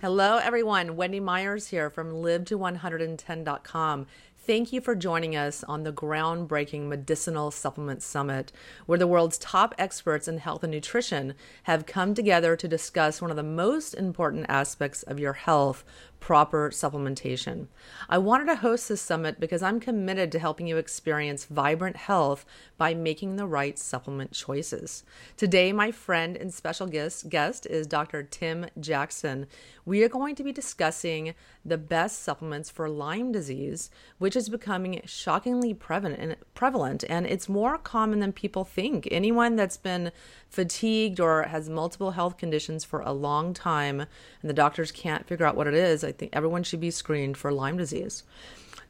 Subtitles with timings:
[0.00, 0.96] Hello, everyone.
[0.96, 4.06] Wendy Myers here from live to110.com.
[4.46, 8.50] Thank you for joining us on the groundbreaking Medicinal Supplement Summit,
[8.86, 11.34] where the world's top experts in health and nutrition
[11.64, 15.84] have come together to discuss one of the most important aspects of your health
[16.20, 17.66] proper supplementation.
[18.08, 22.44] I wanted to host this summit because I'm committed to helping you experience vibrant health
[22.78, 25.02] by making the right supplement choices.
[25.36, 28.22] Today, my friend and special guest, guest is Dr.
[28.22, 29.46] Tim Jackson.
[29.84, 35.00] We are going to be discussing the best supplements for Lyme disease, which is becoming
[35.04, 39.08] shockingly prevalent, prevalent and it's more common than people think.
[39.10, 40.12] Anyone that's been
[40.48, 44.08] fatigued or has multiple health conditions for a long time and
[44.48, 47.52] the doctors can't figure out what it is, I think everyone should be screened for
[47.52, 48.24] Lyme disease.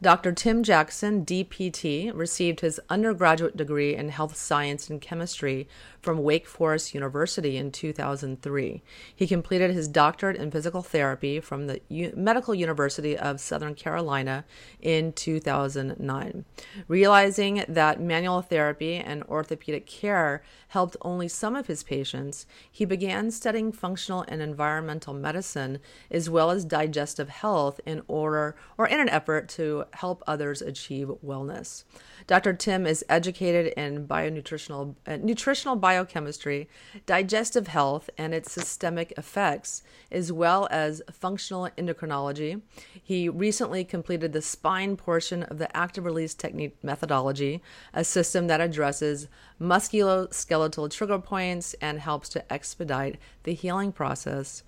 [0.03, 0.33] Dr.
[0.33, 5.69] Tim Jackson, DPT, received his undergraduate degree in health science and chemistry
[6.03, 8.83] from Wake Forest University in 2003.
[9.15, 14.45] He completed his doctorate in physical therapy from the U- Medical University of Southern Carolina
[14.81, 16.45] in 2009.
[16.89, 23.31] Realizing that manual therapy and orthopedic care helped only some of his patients, he began
[23.31, 29.09] studying functional and environmental medicine as well as digestive health in order or in an
[29.09, 31.85] effort to help others achieve wellness.
[32.27, 32.53] Dr.
[32.53, 36.69] Tim is educated in bionutritional uh, nutritional biochemistry,
[37.05, 42.61] digestive health and its systemic effects, as well as functional endocrinology.
[43.03, 47.61] He recently completed the spine portion of the active release technique methodology,
[47.93, 49.27] a system that addresses
[49.61, 54.63] musculoskeletal trigger points and helps to expedite the healing process.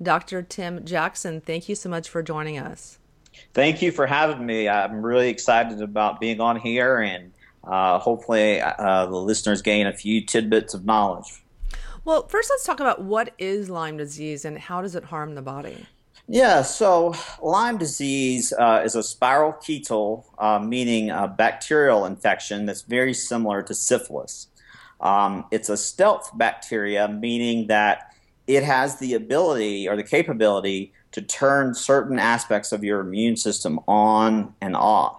[0.00, 0.42] Dr.
[0.42, 3.00] Tim Jackson, thank you so much for joining us.
[3.52, 4.68] Thank you for having me.
[4.68, 7.32] I'm really excited about being on here, and
[7.68, 11.42] uh, hopefully, uh, the listeners gain a few tidbits of knowledge.
[12.04, 15.42] Well, first, let's talk about what is Lyme disease and how does it harm the
[15.42, 15.86] body?
[16.26, 23.14] Yeah, so Lyme disease uh, is a spirochetal, uh, meaning a bacterial infection that's very
[23.14, 24.48] similar to syphilis.
[25.00, 28.14] Um, it's a stealth bacteria, meaning that
[28.46, 33.80] it has the ability or the capability to turn certain aspects of your immune system
[33.88, 35.17] on and off.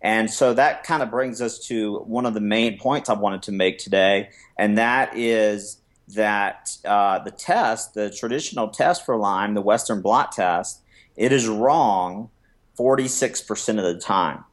[0.00, 3.42] And so that kind of brings us to one of the main points I wanted
[3.44, 5.78] to make today, and that is
[6.14, 10.80] that uh, the test, the traditional test for Lyme, the Western blot test,
[11.16, 12.30] it is wrong
[12.78, 14.44] 46% of the time.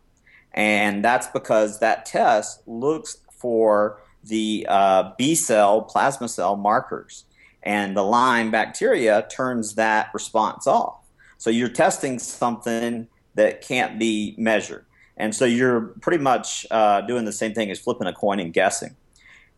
[0.54, 7.26] And that's because that test looks for the uh, B cell, plasma cell markers.
[7.62, 10.98] And the Lyme bacteria turns that response off.
[11.38, 14.86] So you're testing something that can't be measured.
[15.18, 18.54] And so you're pretty much uh, doing the same thing as flipping a coin and
[18.54, 18.96] guessing.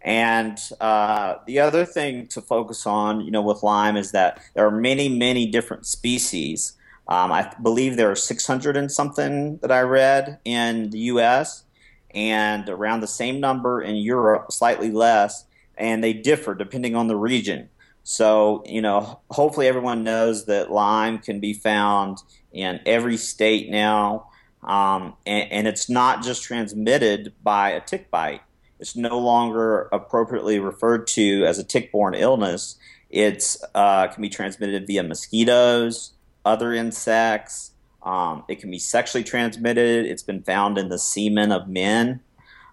[0.02, 4.66] And uh, the other thing to focus on, you know, with Lyme is that there
[4.66, 6.74] are many, many different species.
[7.08, 11.64] Um, I believe there are 600 and something that I read in the U.S.
[12.12, 15.46] and around the same number in Europe, slightly less,
[15.78, 17.70] and they differ depending on the region.
[18.04, 22.20] So, you know, hopefully everyone knows that Lyme can be found
[22.54, 24.30] in every state now.
[24.68, 28.42] Um, and, and, it's not just transmitted by a tick bite.
[28.82, 32.76] It's no longer appropriately referred to as a tick-borne illness.
[33.10, 36.12] It uh, can be transmitted via mosquitoes,
[36.44, 37.72] other insects.
[38.04, 40.06] Um, it can be sexually transmitted.
[40.06, 42.20] It's been found in the semen of men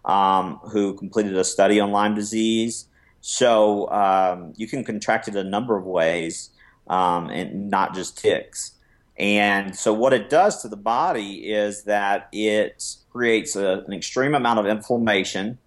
[0.04, 2.86] um, who completed a study on Lyme disease.
[3.20, 6.50] So um, you can contract it a number of ways,
[6.88, 8.72] um, and not just ticks.
[9.16, 14.34] And so what it does to the body is that it creates a, an extreme
[14.34, 15.58] amount of inflammation.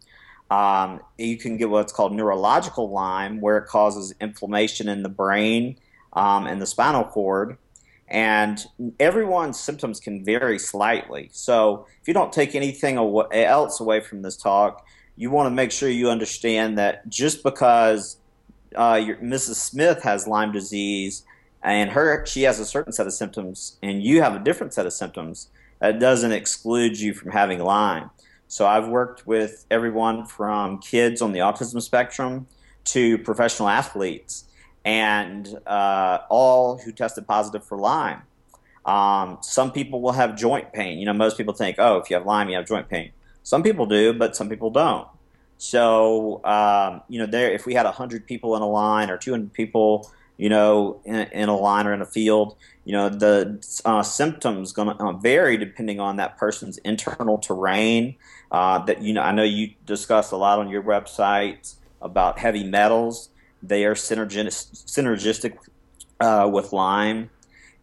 [0.51, 5.77] Um, you can get what's called neurological Lyme, where it causes inflammation in the brain
[6.13, 7.57] um, and the spinal cord.
[8.09, 8.65] And
[8.99, 11.29] everyone's symptoms can vary slightly.
[11.33, 14.85] So if you don't take anything else away from this talk,
[15.17, 18.17] you want to make sure you understand that just because
[18.75, 19.55] uh, your, Mrs.
[19.55, 21.23] Smith has Lyme disease
[21.63, 24.85] and her she has a certain set of symptoms and you have a different set
[24.85, 25.49] of symptoms,
[25.79, 28.09] that doesn't exclude you from having Lyme.
[28.47, 32.47] So I've worked with everyone from kids on the autism spectrum
[32.85, 34.45] to professional athletes,
[34.85, 38.21] and uh, all who tested positive for Lyme.
[38.85, 40.97] Um, some people will have joint pain.
[40.97, 43.11] You know, most people think, oh, if you have Lyme, you have joint pain.
[43.43, 45.07] Some people do, but some people don't.
[45.57, 49.51] So, um, you know, there if we had 100 people in a line or 200
[49.51, 52.55] people, you know, in, in a line or in a field,
[52.85, 58.15] you know, the uh, symptoms going to uh, vary depending on that person's internal terrain.
[58.51, 62.63] Uh, that you know, I know you discuss a lot on your website about heavy
[62.63, 63.29] metals.
[63.61, 65.57] They are synergistic, synergistic
[66.19, 67.29] uh, with Lyme,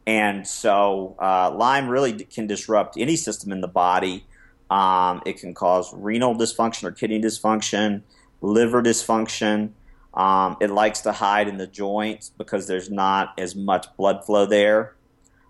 [0.07, 4.25] And so uh, Lyme really can disrupt any system in the body.
[4.71, 8.03] Um, it can cause renal dysfunction or kidney dysfunction,
[8.41, 9.71] liver dysfunction.
[10.15, 14.47] Um, it likes to hide in the joints because there's not as much blood flow
[14.47, 14.95] there.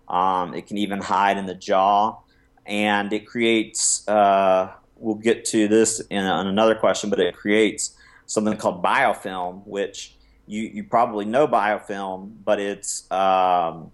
[0.08, 2.18] Um, it can even hide in the jaw.
[2.66, 7.94] And it creates, uh, we'll get to this in, in another question, but it creates
[8.26, 10.16] something called biofilm, which
[10.46, 13.90] you, you probably know biofilm, but it's um,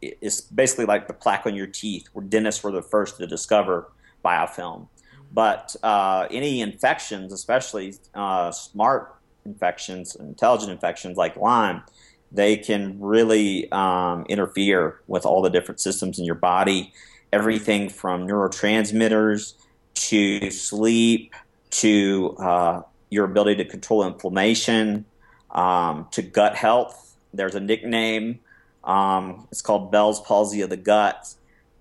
[0.00, 3.90] it's basically like the plaque on your teeth, where dentists were the first to discover
[4.24, 4.88] biofilm.
[5.32, 9.17] But uh, any infections, especially uh, smart
[9.48, 11.82] infections, intelligent infections like Lyme,
[12.30, 16.92] they can really um, interfere with all the different systems in your body.
[17.32, 19.54] Everything from neurotransmitters
[19.94, 21.34] to sleep
[21.70, 25.04] to uh, your ability to control inflammation
[25.50, 27.16] um, to gut health.
[27.32, 28.40] There's a nickname.
[28.84, 31.34] Um, it's called Bell's palsy of the gut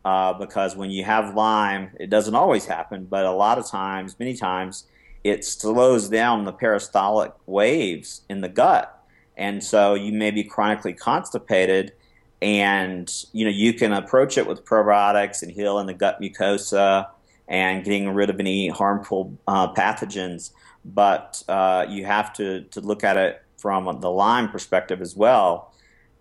[0.03, 4.17] uh, because when you have Lyme, it doesn't always happen, but a lot of times,
[4.19, 4.85] many times,
[5.29, 8.94] it slows down the peristaltic waves in the gut.
[9.35, 11.94] And so you may be chronically constipated
[12.41, 17.07] and you know you can approach it with probiotics and healing the gut mucosa
[17.47, 20.51] and getting rid of any harmful uh, pathogens
[20.85, 25.73] but uh, you have to, to look at it from the Lyme perspective as well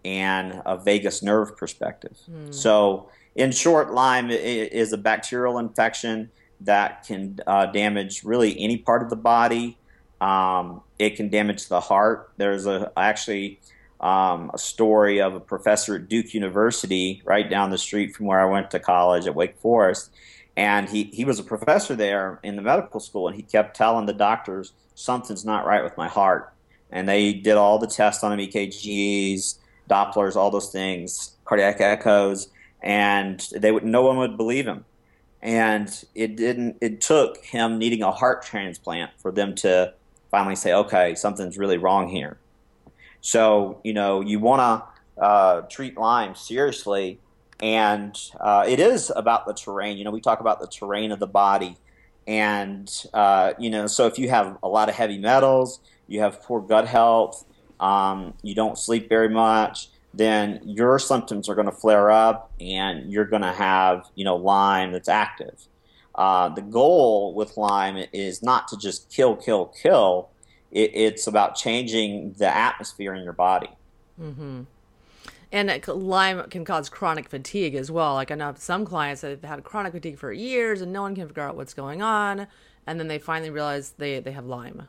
[0.05, 2.17] and a vagus nerve perspective.
[2.31, 2.55] Mm.
[2.55, 6.31] So, in short, Lyme is a bacterial infection
[6.61, 9.79] that can uh, damage really any part of the body.
[10.20, 12.32] Um, it can damage the heart.
[12.37, 13.61] There's a actually
[14.00, 18.41] um, a story of a professor at Duke University, right down the street from where
[18.41, 20.11] I went to college at Wake Forest,
[20.56, 24.06] and he, he was a professor there in the medical school, and he kept telling
[24.06, 26.52] the doctors, something's not right with my heart.
[26.91, 32.49] And they did all the tests on him, EKGs, Dopplers, all those things, cardiac echoes,
[32.82, 34.85] and they would, no one would believe him.
[35.43, 36.79] And it didn't.
[36.81, 39.94] It took him needing a heart transplant for them to
[40.31, 42.38] finally say, okay, something's really wrong here.
[43.21, 44.61] So you know, you want
[45.17, 47.21] to uh, treat Lyme seriously
[47.61, 49.97] and uh, it is about the terrain.
[49.97, 51.77] You know, we talk about the terrain of the body,
[52.27, 56.43] and uh, you know, so if you have a lot of heavy metals, you have
[56.43, 57.44] poor gut health,
[57.81, 63.10] um, you don't sleep very much, then your symptoms are going to flare up, and
[63.12, 65.66] you're going to have you know Lyme that's active.
[66.14, 70.30] Uh, the goal with Lyme is not to just kill, kill, kill.
[70.72, 73.68] It, it's about changing the atmosphere in your body.
[74.20, 74.62] Mm-hmm.
[75.52, 78.14] And Lyme can cause chronic fatigue as well.
[78.14, 81.14] Like I know some clients that have had chronic fatigue for years and no one
[81.14, 82.46] can figure out what's going on.
[82.86, 84.88] And then they finally realize they, they have Lyme.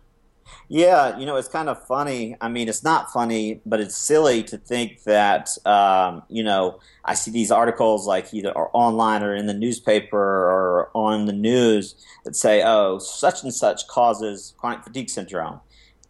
[0.69, 2.35] Yeah, you know, it's kind of funny.
[2.41, 7.15] I mean, it's not funny, but it's silly to think that, um, you know, I
[7.15, 11.95] see these articles like either are online or in the newspaper or on the news
[12.25, 15.61] that say, oh, such and such causes chronic fatigue syndrome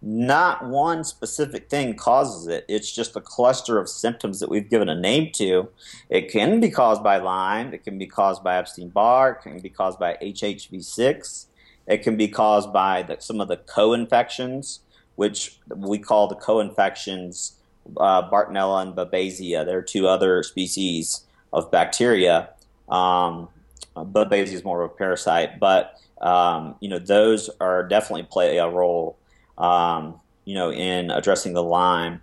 [0.02, 2.66] not one specific thing causes it.
[2.68, 5.70] It's just a cluster of symptoms that we've given a name to.
[6.10, 7.74] It can be caused by Lyme.
[7.74, 9.32] It can be caused by Epstein Barr.
[9.32, 11.48] It can be caused by HHV6.
[11.88, 14.82] It can be caused by the, some of the co-infections,
[15.16, 17.54] which we call the co-infections
[17.98, 19.66] uh, Bartonella and Babesia.
[19.66, 22.50] There are two other species of bacteria.
[22.90, 23.50] Um,
[23.96, 28.68] Babesia is more of a parasite, but um, you know those are definitely play a
[28.70, 29.18] role
[29.58, 32.22] um, you know, in addressing the Lyme.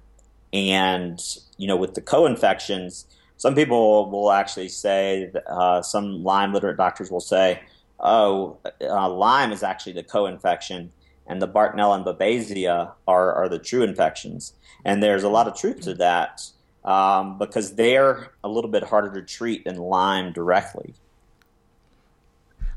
[0.53, 1.21] And,
[1.59, 3.07] you know, with the co-infections,
[3.37, 7.61] some people will actually say, that, uh, some Lyme literate doctors will say,
[8.01, 10.93] oh, uh, Lyme is actually the co-infection
[11.27, 14.55] and the Bartonella and Babesia are, are the true infections.
[14.85, 16.43] And there's a lot of truth to that
[16.85, 20.95] um, because they're a little bit harder to treat than Lyme directly.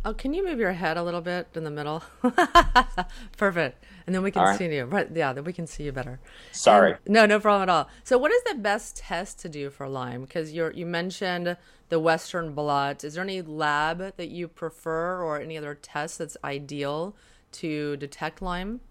[0.05, 2.01] Oh, can you move your head a little bit in the middle?
[3.37, 4.57] Perfect and then we can right.
[4.57, 4.85] see you.
[4.85, 5.09] Right?
[5.13, 6.19] Yeah, then we can see you better.
[6.53, 6.93] Sorry.
[6.93, 7.89] And, no, no problem at all.
[8.05, 10.21] So, what is the best test to do for Lyme?
[10.21, 11.57] Because you you mentioned
[11.89, 13.03] the Western blot.
[13.03, 17.15] Is there any lab that you prefer, or any other test that's ideal
[17.53, 18.81] to detect Lyme?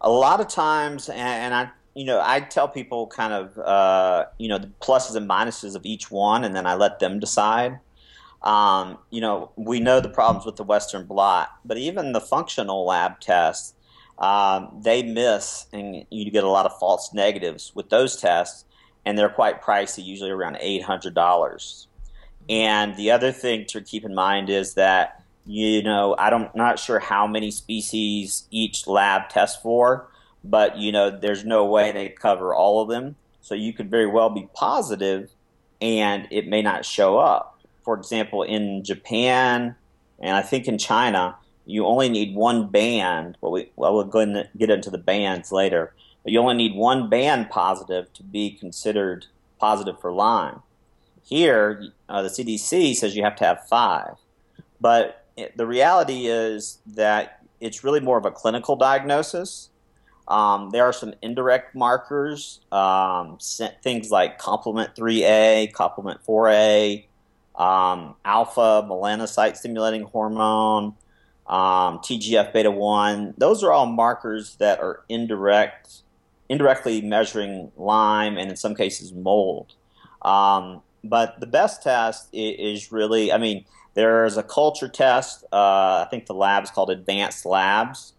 [0.00, 4.48] A lot of times, and I you know, I tell people kind of, uh, you
[4.48, 7.80] know, the pluses and minuses of each one, and then I let them decide.
[8.42, 12.86] Um, you know, we know the problems with the Western blot, but even the functional
[12.86, 13.74] lab tests,
[14.18, 18.64] um, they miss, and you get a lot of false negatives with those tests,
[19.04, 21.86] and they're quite pricey, usually around $800.
[22.50, 26.80] And the other thing to keep in mind is that, you know, I don't, not
[26.80, 30.08] sure how many species each lab tests for,
[30.42, 33.14] but, you know, there's no way they cover all of them.
[33.40, 35.30] So you could very well be positive
[35.80, 37.60] and it may not show up.
[37.84, 39.76] For example, in Japan
[40.18, 43.38] and I think in China, you only need one band.
[43.40, 45.94] Well, we, well we'll go and get into the bands later.
[46.24, 49.26] But you only need one band positive to be considered
[49.60, 50.62] positive for Lyme.
[51.30, 54.16] Here, uh, the CDC says you have to have five.
[54.80, 59.70] But it, the reality is that it's really more of a clinical diagnosis.
[60.26, 63.38] Um, there are some indirect markers, um,
[63.82, 67.04] things like complement 3A, complement 4A,
[67.54, 70.94] um, alpha melanocyte stimulating hormone,
[71.46, 73.34] um, TGF beta 1.
[73.38, 76.02] Those are all markers that are indirect,
[76.48, 79.74] indirectly measuring Lyme and in some cases mold.
[80.22, 83.64] Um, but the best test is really, I mean,
[83.94, 85.44] there's a culture test.
[85.52, 88.14] Uh, I think the lab's called Advanced Labs.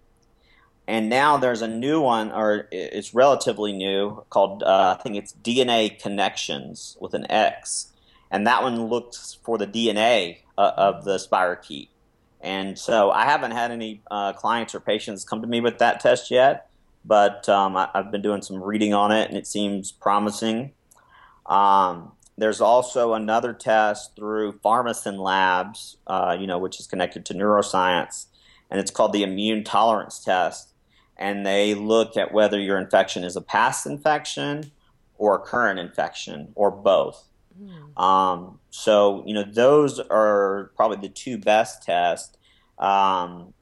[0.88, 5.33] And now there's a new one, or it's relatively new, called, uh, I think it's
[5.41, 7.93] DNA Connexions with an X.
[8.29, 11.89] And that one looks for the DNA uh, of the spirochete.
[12.41, 16.00] And so I haven't had any uh, clients or patients come to me with that
[16.00, 16.69] test yet,
[17.05, 20.71] but um, I, have been doing some reading on it and it seems promising.
[21.45, 27.33] Um, there's also another test through Pharmasan Labs, uh, you know, which is connected to
[27.33, 28.27] neuroscience,
[28.69, 30.74] and it's called the immune tolerance test.
[31.17, 34.71] And they look at whether your infection is a past infection
[35.17, 37.27] or a current infection or both.
[37.62, 38.01] Mm.
[38.01, 42.36] Um, so, you know, those are probably the two best tests.
[42.79, 43.53] Um,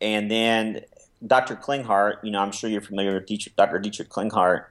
[0.00, 0.80] and then
[1.24, 1.54] Dr.
[1.54, 3.78] Klinghardt, you know, I'm sure you're familiar with Dietrich, Dr.
[3.78, 4.64] Dietrich Klinghardt.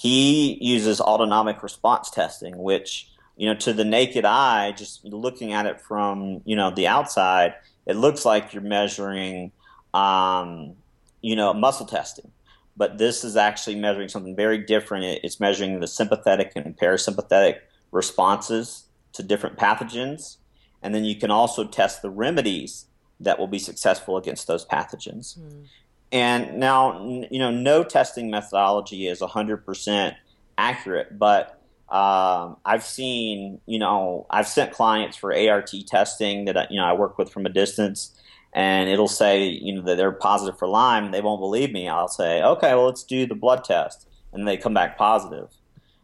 [0.00, 5.66] He uses autonomic response testing, which, you know, to the naked eye, just looking at
[5.66, 7.54] it from, you know, the outside,
[7.84, 9.52] it looks like you're measuring,
[9.92, 10.72] um,
[11.20, 12.32] you know, muscle testing.
[12.78, 15.04] But this is actually measuring something very different.
[15.22, 17.56] It's measuring the sympathetic and parasympathetic
[17.92, 20.38] responses to different pathogens.
[20.82, 22.86] And then you can also test the remedies
[23.20, 25.38] that will be successful against those pathogens.
[25.38, 25.66] Mm.
[26.12, 30.16] And now, you know, no testing methodology is 100%
[30.58, 36.78] accurate, but um, I've seen, you know, I've sent clients for ART testing that, you
[36.78, 38.16] know, I work with from a distance,
[38.52, 41.10] and it'll say, you know, that they're positive for Lyme.
[41.12, 41.88] They won't believe me.
[41.88, 44.08] I'll say, okay, well, let's do the blood test.
[44.32, 45.48] And they come back positive.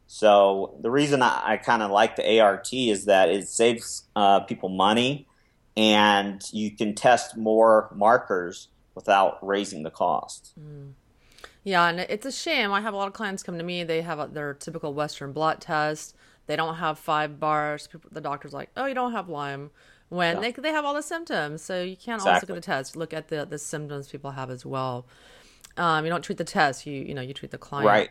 [0.07, 4.41] So the reason I, I kind of like the ART is that it saves uh,
[4.41, 5.27] people money,
[5.77, 10.55] and you can test more markers without raising the cost.
[10.59, 10.95] Mm.
[11.63, 12.73] Yeah, and it's a shame.
[12.73, 13.85] I have a lot of clients come to me.
[13.85, 16.17] They have their typical Western blot test.
[16.47, 17.89] They don't have five bars.
[18.11, 19.71] The doctor's like, "Oh, you don't have Lyme."
[20.09, 20.41] When yeah.
[20.41, 22.31] they they have all the symptoms, so you can't exactly.
[22.31, 22.97] always look at the test.
[22.97, 25.07] Look at the the symptoms people have as well.
[25.77, 26.87] Um, you don't treat the test.
[26.87, 27.87] You you know you treat the client.
[27.87, 28.11] Right.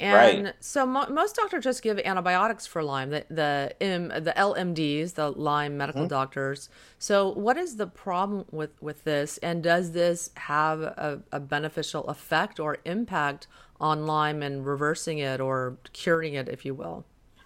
[0.00, 0.54] And right.
[0.60, 5.30] so mo- most doctors just give antibiotics for Lyme, the the, M, the LMDs, the
[5.30, 6.08] Lyme medical mm-hmm.
[6.08, 6.68] doctors.
[6.98, 9.38] So what is the problem with, with this?
[9.38, 13.48] And does this have a, a beneficial effect or impact
[13.80, 17.04] on Lyme and reversing it or curing it, if you will?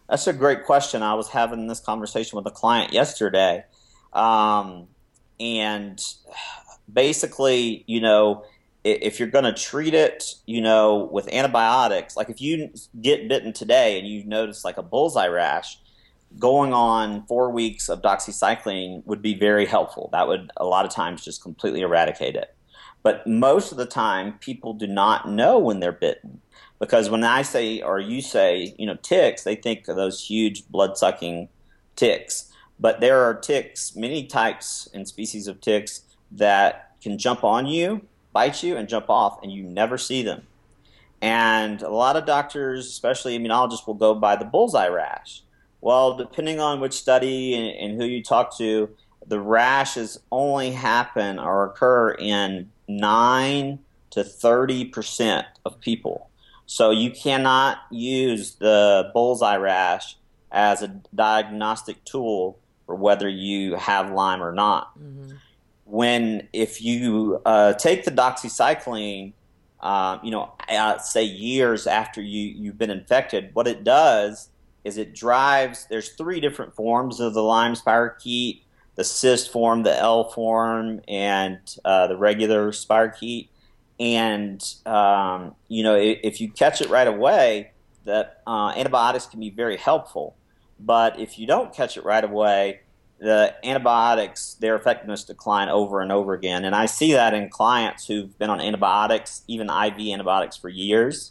[0.08, 1.02] That's a great question.
[1.02, 3.64] I was having this conversation with a client yesterday.
[4.12, 4.88] Um,
[5.40, 5.98] and
[6.92, 8.44] basically, you know,
[8.84, 12.70] if you're going to treat it, you know, with antibiotics, like if you
[13.00, 15.78] get bitten today and you notice like a bullseye rash,
[16.38, 20.08] going on four weeks of doxycycline would be very helpful.
[20.12, 22.56] That would a lot of times just completely eradicate it.
[23.02, 26.40] But most of the time, people do not know when they're bitten
[26.78, 30.66] because when I say or you say, you know, ticks, they think of those huge
[30.68, 31.48] blood sucking
[31.96, 32.50] ticks.
[32.80, 38.06] But there are ticks, many types and species of ticks that can jump on you
[38.32, 40.46] bite you and jump off, and you never see them.
[41.20, 45.42] And a lot of doctors, especially immunologists, will go by the bullseye rash.
[45.80, 48.90] Well, depending on which study and, and who you talk to,
[49.26, 53.78] the rashes only happen or occur in 9
[54.10, 56.28] to 30% of people.
[56.66, 60.16] So you cannot use the bullseye rash
[60.50, 64.98] as a diagnostic tool for whether you have Lyme or not.
[64.98, 65.36] Mm-hmm
[65.92, 69.34] when if you uh, take the doxycycline,
[69.80, 74.48] uh, you know, uh, say years after you you've been infected, what it does
[74.84, 75.86] is it drives.
[75.90, 78.62] There's three different forms of the Lyme spirochete:
[78.94, 83.48] the cyst form, the L form, and uh, the regular spirochete.
[84.00, 87.72] And um, you know, if, you catch it right away,
[88.06, 90.36] that uh, antibiotics can be very helpful.
[90.80, 92.80] But if you don't catch it right away,
[93.22, 96.64] the antibiotics, their effectiveness decline over and over again.
[96.64, 101.30] And I see that in clients who've been on antibiotics, even IV antibiotics, for years.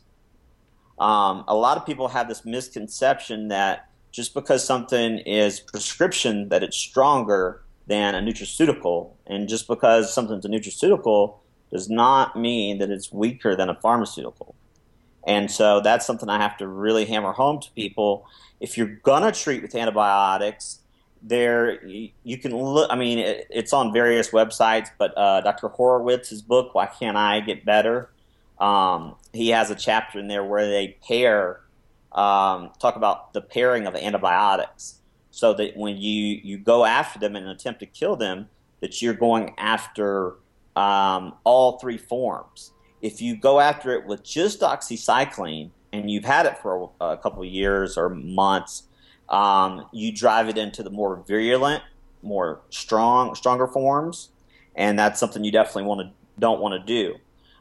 [0.97, 6.63] Um, a lot of people have this misconception that just because something is prescription that
[6.63, 11.39] it's stronger than a nutraceutical, and just because something's a nutraceutical
[11.71, 14.55] does not mean that it's weaker than a pharmaceutical.
[15.27, 18.25] And so that's something I have to really hammer home to people.
[18.61, 20.80] If you're gonna treat with antibiotics,
[21.21, 22.89] there you can look.
[22.91, 25.69] I mean, it, it's on various websites, but uh, Dr.
[25.69, 28.09] Horowitz's book, "Why Can't I Get Better,"
[28.59, 31.61] um, he has a chapter in there where they pair,
[32.11, 34.99] um, talk about the pairing of antibiotics,
[35.29, 38.49] so that when you you go after them in an attempt to kill them,
[38.79, 40.35] that you're going after
[40.75, 42.71] um, all three forms.
[43.01, 47.17] If you go after it with just doxycycline and you've had it for a, a
[47.17, 48.83] couple of years or months,
[49.31, 51.81] um, you drive it into the more virulent,
[52.21, 54.29] more strong, stronger forms,
[54.75, 57.15] and that's something you definitely want to don't want to do.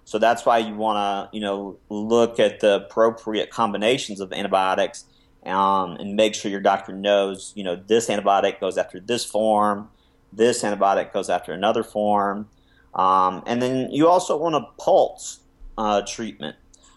[0.04, 5.04] So that's why you want to, you know, look at the appropriate combinations of antibiotics
[5.46, 9.88] um, and make sure your doctor knows, you know, this antibiotic goes after this form,
[10.32, 12.48] this antibiotic goes after another form,
[12.94, 15.40] um, and then you also want a pulse
[15.78, 16.56] uh, treatment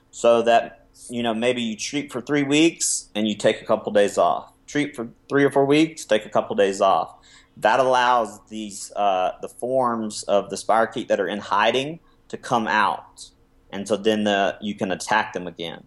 [0.09, 3.91] so that, you know, maybe you treat for three weeks and you take a couple
[3.91, 4.52] days off.
[4.73, 7.13] Treat for three or four weeks, take a couple days off.
[7.57, 11.99] That allows these uh, the forms of the spirochete that are in hiding
[12.29, 13.29] to come out,
[13.71, 15.83] and so then the, you can attack them again.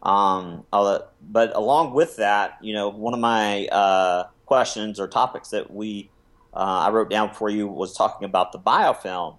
[0.00, 5.72] Um, but along with that, you know, one of my uh, questions or topics that
[5.72, 6.08] we
[6.54, 9.38] uh, I wrote down for you was talking about the biofilm.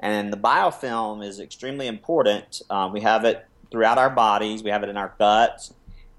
[0.00, 2.60] And the biofilm is extremely important.
[2.68, 5.72] Um, we have it throughout our bodies, we have it in our guts.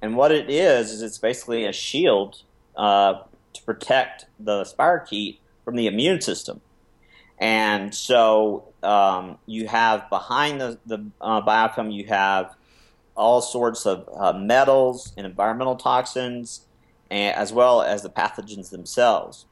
[0.06, 2.44] And what it is, is it's basically a shield
[2.78, 6.62] uh, to protect the spirochete from the immune system.
[7.40, 12.54] And so um, you have behind the, the uh, biofilm, you have
[13.18, 16.68] all sorts of uh, metals and environmental toxins,
[17.10, 19.48] and, as well as the pathogens themselves.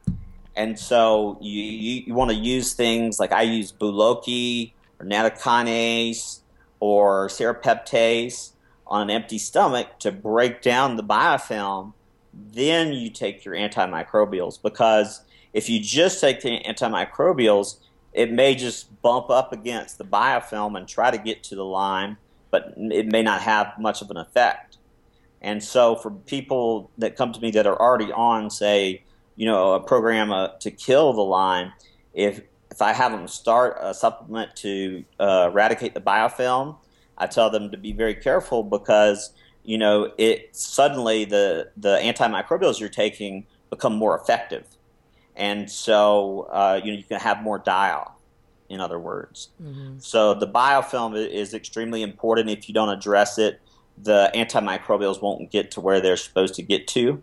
[0.56, 6.41] And so you, you, you want to use things like I use Boluoke or nattokinase
[6.80, 8.52] or serrapeptase
[8.88, 11.93] on an empty stomach to break down the biofilm.
[12.34, 15.22] Then you take your antimicrobials because
[15.54, 17.78] if you just take the antimicrobials,
[18.13, 22.17] it may just bump up against the biofilm and try to get to the Lyme,
[22.52, 24.78] but it may not have much of an effect.
[25.41, 29.04] And so for people that come to me that are already on, say,
[29.36, 31.74] you know, a program uh, to kill the Lyme,
[32.13, 32.41] if
[32.72, 36.78] if I have them start a supplement to uh, eradicate the biofilm,
[37.17, 39.32] I tell them to be very careful because
[39.63, 44.65] you know it suddenly the the antimicrobials you're taking become more effective,
[45.36, 48.12] and so uh, you know you can have more off.
[48.69, 49.99] In other words, mm-hmm.
[49.99, 52.49] so the biofilm is extremely important.
[52.49, 53.62] If you don't address it,
[53.97, 57.21] the antimicrobials won't get to where they're supposed to get to.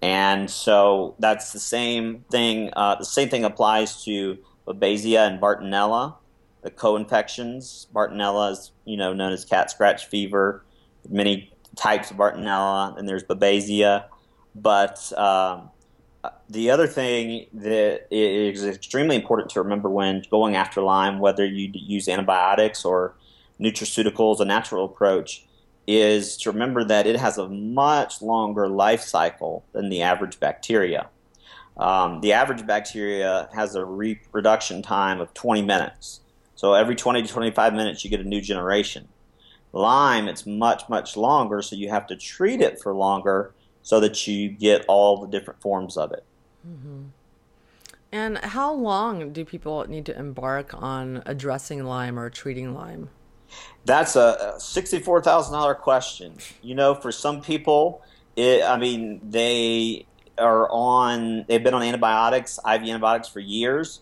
[0.00, 2.70] And so that's the same thing.
[2.74, 6.16] Uh, the same thing applies to Babesia and Bartonella,
[6.62, 7.86] the co-infections.
[7.94, 10.64] Bartonella is, you know, known as cat scratch fever.
[11.08, 14.04] Many types of Bartonella, and there's Babesia.
[14.54, 15.70] But um,
[16.48, 21.70] the other thing that is extremely important to remember when going after Lyme, whether you
[21.72, 23.14] use antibiotics or
[23.60, 25.44] nutraceuticals, a natural approach,
[25.86, 31.08] is to remember that it has a much longer life cycle than the average bacteria.
[31.76, 36.20] Um, the average bacteria has a reproduction time of 20 minutes.
[36.62, 39.08] So every 20 to 25 minutes, you get a new generation.
[39.72, 44.28] Lyme, it's much, much longer, so you have to treat it for longer so that
[44.28, 46.22] you get all the different forms of it.
[46.64, 47.06] Mm-hmm.
[48.12, 53.10] And how long do people need to embark on addressing Lyme or treating Lyme?
[53.84, 56.36] That's a sixty-four thousand dollar question.
[56.62, 58.02] You know, for some people,
[58.36, 60.06] it, I mean, they
[60.38, 61.44] are on.
[61.48, 64.00] They've been on antibiotics, IV antibiotics for years,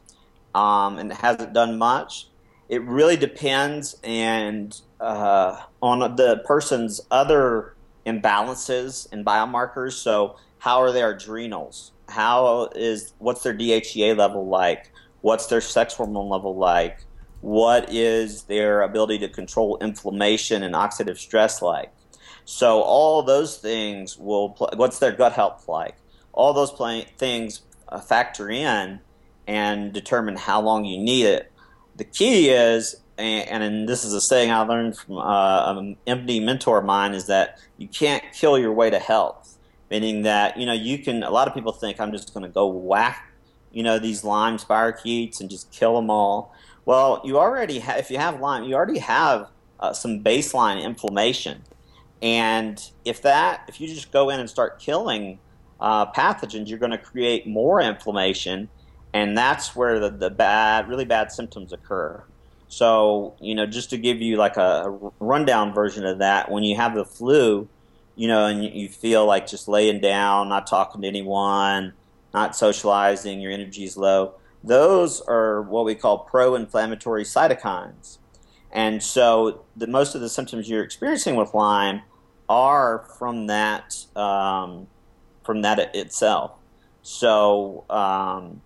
[0.55, 2.27] um, and it hasn't done much.
[2.71, 7.75] It really depends and uh, on the person's other
[8.07, 9.93] imbalances and biomarkers.
[9.93, 11.93] So, how are their adrenals?
[12.09, 14.93] How is what's their DHEA level like?
[15.21, 17.05] What's their sex hormone level like?
[17.41, 21.93] what is their ability to control inflammation and oxidative stress like.
[22.45, 24.51] So all those things will.
[24.51, 25.97] Play, what's their gut health like?
[26.33, 26.73] All those
[27.19, 29.01] things uh, factor in
[29.47, 31.50] and determine how long you need it.
[32.01, 36.43] The key is, and, and this is a saying I learned from uh, an MD
[36.43, 39.59] mentor of mine, is that you can't kill your way to health.
[39.91, 41.23] Meaning that you know you can.
[41.23, 43.31] A lot of people think I'm just going to go whack,
[43.71, 46.55] you know, these Lyme spirochetes and just kill them all.
[46.87, 51.65] Well, you already have, if you have Lyme, you already have uh, some baseline inflammation.
[52.23, 55.39] And if that, if you just go in and start killing
[55.79, 58.71] uh, pathogens, you're going to create more inflammation,
[59.13, 62.23] and that's where the, the bad, really bad symptoms occur.
[62.69, 66.77] So, you know, just to give you like a rundown version of that, when you
[66.77, 67.69] have the flu,
[68.15, 71.95] you know, and you feel like just laying down, not talking to anyone,
[72.33, 78.19] not socializing, your energy is low, those are what we call pro inflammatory cytokines.
[78.71, 82.03] And so, the, most of the symptoms you're experiencing with Lyme
[82.49, 84.87] are from that um,
[85.43, 86.53] from that itself.
[87.03, 88.61] So, um,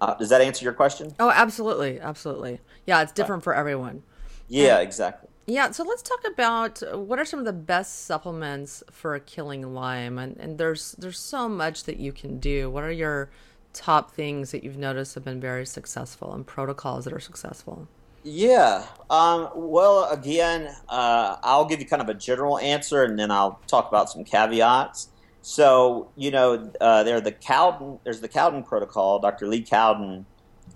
[0.00, 1.14] uh, does that answer your question?
[1.18, 2.60] Oh, absolutely, absolutely.
[2.86, 4.02] Yeah, it's different for everyone.
[4.48, 5.28] Yeah, and, exactly.
[5.46, 10.18] Yeah, so let's talk about what are some of the best supplements for killing Lyme,
[10.18, 12.70] and, and there's there's so much that you can do.
[12.70, 13.30] What are your
[13.72, 17.88] top things that you've noticed have been very successful and protocols that are successful?
[18.22, 18.84] Yeah.
[19.08, 23.60] Um, well, again, uh, I'll give you kind of a general answer, and then I'll
[23.66, 25.08] talk about some caveats.
[25.48, 28.00] So, you know, uh, there the Cowden.
[28.04, 29.18] There's the Cowden protocol.
[29.18, 29.46] Dr.
[29.46, 30.26] Lee Cowden,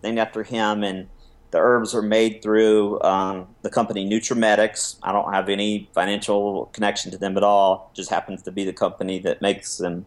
[0.03, 1.09] named after him, and
[1.51, 4.97] the herbs are made through um, the company NutraMedix.
[5.03, 7.91] I don't have any financial connection to them at all.
[7.93, 10.07] It just happens to be the company that makes them.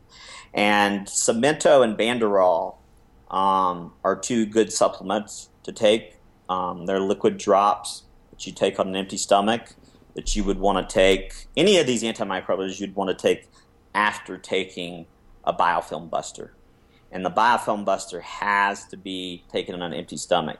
[0.51, 2.78] And Samento and Banderol
[3.30, 6.15] um, are two good supplements to take.
[6.49, 8.01] Um, they're liquid drops
[8.32, 9.75] that you take on an empty stomach
[10.15, 11.45] that you would want to take.
[11.56, 13.47] Any of these antimicrobials you'd want to take
[13.95, 15.08] after taking
[15.43, 16.53] a biofilm buster.
[17.12, 20.60] And the biofilm buster has to be taken on an empty stomach.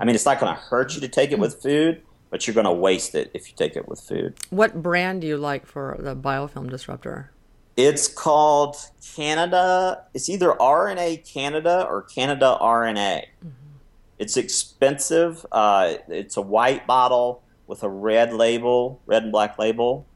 [0.00, 2.54] I mean, it's not going to hurt you to take it with food, but you're
[2.54, 4.34] going to waste it if you take it with food.
[4.50, 7.32] What brand do you like for the biofilm disruptor?
[7.76, 8.76] It's called
[9.14, 10.04] Canada.
[10.14, 13.24] It's either RNA Canada or Canada RNA.
[13.44, 13.48] Mm-hmm.
[14.18, 15.44] It's expensive.
[15.50, 20.06] Uh, it's a white bottle with a red label, red and black label.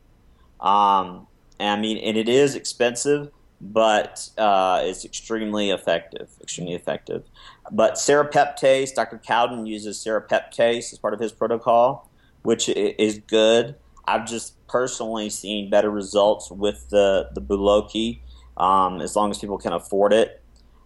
[0.61, 1.28] Um,
[1.61, 6.29] I mean, and it is expensive, but uh, it's extremely effective.
[6.41, 7.25] Extremely effective.
[7.73, 9.19] But serrapeptase, Dr.
[9.19, 12.11] Cowden uses serrapeptase as part of his protocol,
[12.43, 13.75] which is good.
[14.07, 18.21] I've just personally seen better results with the the Boluoke,
[18.57, 20.43] um, as long as people can afford it.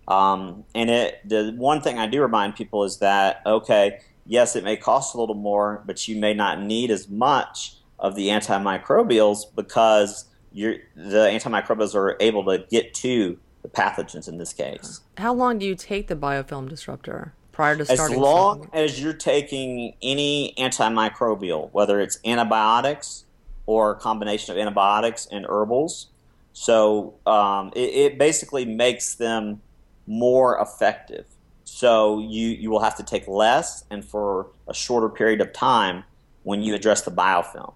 [0.08, 4.64] Um, and it the one thing I do remind people is that okay, yes, it
[4.64, 9.44] may cost a little more, but you may not need as much of the antimicrobials
[9.54, 15.00] because the antimicrobials are able to get to the pathogens in this case.
[15.18, 18.16] How long do you take the biofilm disruptor prior to starting?
[18.16, 23.24] As long as you're taking any antimicrobial, whether it's antibiotics
[23.66, 26.08] or a combination of antibiotics and herbals.
[26.52, 29.62] So um, it, it basically makes them
[30.06, 31.26] more effective.
[31.64, 36.04] So you, you will have to take less and for a shorter period of time
[36.42, 37.74] when you address the biofilm.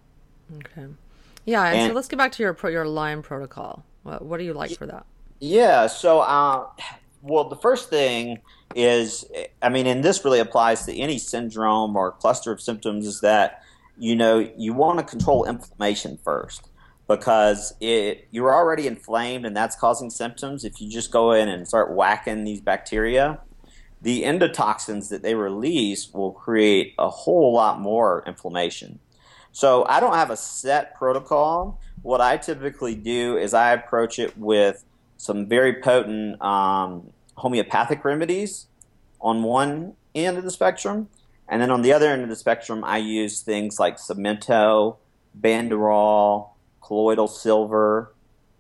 [0.57, 0.87] Okay.
[1.47, 3.85] Yeah, and, so let's get back to your your Lyme protocol.
[4.03, 5.07] What, what do you like for that?
[5.41, 6.67] Yeah, so uh,
[7.23, 8.41] well, the first thing
[8.75, 9.25] is,
[9.63, 13.63] I mean, and this really applies to any syndrome or cluster of symptoms, is that
[13.97, 16.69] you know you want to control inflammation first
[17.09, 20.65] because it, you're already inflamed and that's causing symptoms.
[20.65, 23.39] If you just go in and start whacking these bacteria,
[24.03, 28.99] the endotoxins that they release will create a whole lot more inflammation.
[29.57, 31.81] So I don't have a set protocol.
[32.03, 34.85] What I typically do is I approach it with
[35.17, 38.67] some very potent um, homeopathic remedies
[39.19, 41.09] on one end of the spectrum.
[41.49, 44.99] And then on the other end of the spectrum, I use things like samento,
[45.41, 46.51] banderol,
[46.83, 48.13] colloidal silver,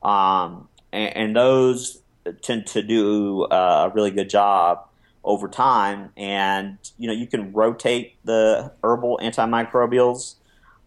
[0.02, 2.00] um, and, and, those
[2.40, 4.88] tend to do uh, a really good job
[5.22, 6.12] over time.
[6.16, 10.36] And you know, you can rotate the herbal antimicrobials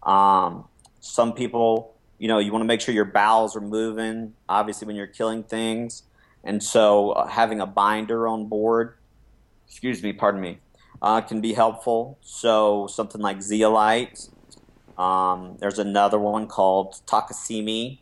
[0.02, 0.64] um,
[1.00, 4.96] some people, you know, you want to make sure your bowels are moving, obviously, when
[4.96, 6.02] you're killing things.
[6.44, 8.94] And so uh, having a binder on board,
[9.66, 10.58] excuse me, pardon me,
[11.02, 12.18] uh, can be helpful.
[12.22, 14.28] So something like zeolite.
[14.98, 17.98] Um, there's another one called Takesumi,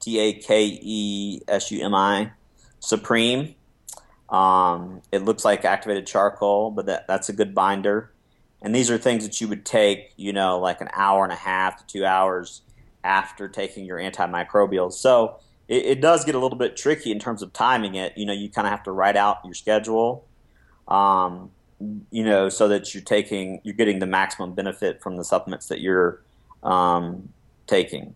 [0.00, 2.32] T A K E S U M I,
[2.80, 3.54] Supreme.
[4.28, 8.10] Um, it looks like activated charcoal, but that, that's a good binder.
[8.62, 11.36] And these are things that you would take, you know, like an hour and a
[11.36, 12.62] half to two hours
[13.02, 14.92] after taking your antimicrobials.
[14.94, 18.16] So it, it does get a little bit tricky in terms of timing it.
[18.16, 20.24] You know, you kind of have to write out your schedule,
[20.86, 21.50] um,
[22.10, 25.80] you know, so that you're taking, you're getting the maximum benefit from the supplements that
[25.80, 26.22] you're
[26.62, 27.30] um,
[27.66, 28.14] taking.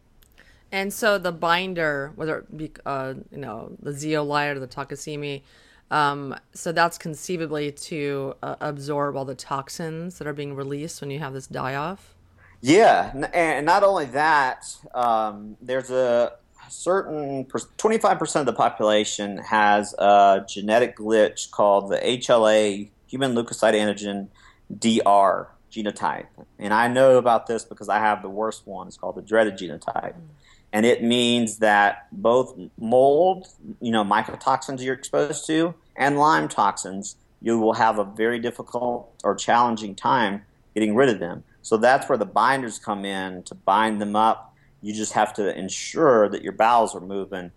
[0.70, 5.42] And so the binder, whether it be, uh, you know, the zeolite or the Takesumi,
[5.90, 11.10] um, so that's conceivably to uh, absorb all the toxins that are being released when
[11.10, 12.14] you have this die off.
[12.60, 16.32] Yeah, and not only that, um, there's a
[16.68, 24.28] certain 25% of the population has a genetic glitch called the HLA, human leukocyte antigen
[24.76, 26.26] DR genotype.
[26.58, 28.88] And I know about this because I have the worst one.
[28.88, 30.14] It's called the dreaded genotype.
[30.14, 30.28] Mm.
[30.72, 33.46] And it means that both mold,
[33.80, 39.14] you know, mycotoxins you're exposed to, and Lyme toxins, you will have a very difficult
[39.24, 40.42] or challenging time
[40.74, 41.44] getting rid of them.
[41.62, 44.54] So that's where the binders come in to bind them up.
[44.82, 47.52] You just have to ensure that your bowels are moving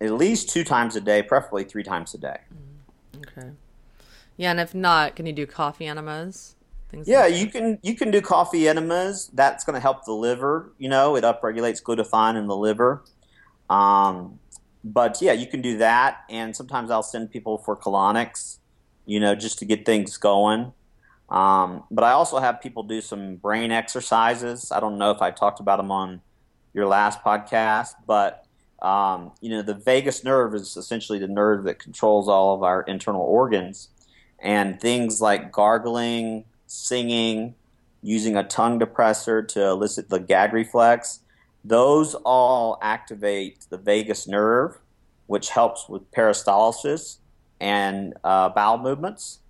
[0.00, 2.38] at least two times a day, preferably three times a day.
[2.52, 3.50] Mm, okay.
[4.36, 6.56] Yeah, and if not, can you do coffee enemas?
[6.94, 9.30] Things yeah, like you can you can do coffee enemas.
[9.34, 10.72] That's going to help the liver.
[10.78, 13.04] You know, it upregulates glutathione in the liver.
[13.68, 14.38] Um,
[14.84, 16.18] but yeah, you can do that.
[16.30, 18.58] And sometimes I'll send people for colonics.
[19.06, 20.72] You know, just to get things going.
[21.28, 24.70] Um, but I also have people do some brain exercises.
[24.70, 26.20] I don't know if I talked about them on
[26.74, 28.46] your last podcast, but
[28.82, 32.82] um, you know, the vagus nerve is essentially the nerve that controls all of our
[32.82, 33.88] internal organs,
[34.38, 37.54] and things like gargling, singing,
[38.02, 41.20] using a tongue depressor to elicit the gag reflex,
[41.64, 44.78] those all activate the vagus nerve,
[45.26, 47.18] which helps with peristalsis
[47.60, 49.40] and uh, bowel movements.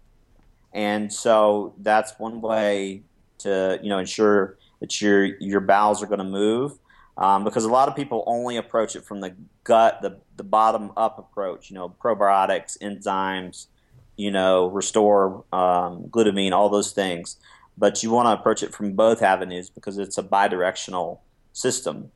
[0.72, 3.02] And so that's one way
[3.38, 6.78] to you know ensure that your your bowels are going to move.
[7.16, 10.90] Um, because a lot of people only approach it from the gut, the, the bottom
[10.96, 13.68] up approach, you know, probiotics, enzymes,
[14.16, 17.36] you know, restore um, glutamine, all those things.
[17.76, 21.18] But you want to approach it from both avenues because it's a bidirectional
[21.52, 22.10] system.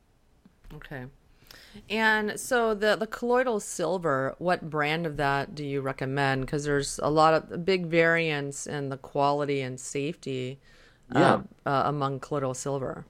[0.74, 1.06] Okay.
[1.90, 6.42] And so the the colloidal silver, what brand of that do you recommend?
[6.42, 10.61] Because there's a lot of big variance in the quality and safety
[11.12, 11.40] yeah.
[11.66, 13.06] uh, uh, among colloidal silver.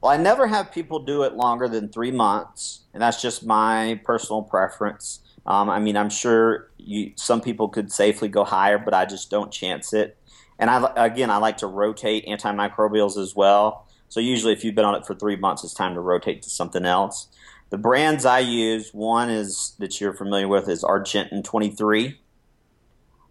[0.00, 4.00] Well, I never have people do it longer than three months, and that's just my
[4.04, 5.20] personal preference.
[5.46, 9.30] Um, I mean, I'm sure you, some people could safely go higher, but I just
[9.30, 10.16] don't chance it.
[10.58, 13.86] And I, again, I like to rotate antimicrobials as well.
[14.08, 16.50] So usually, if you've been on it for three months, it's time to rotate to
[16.50, 17.28] something else.
[17.70, 22.20] The brands I use, one is that you're familiar with is Argentyn 23.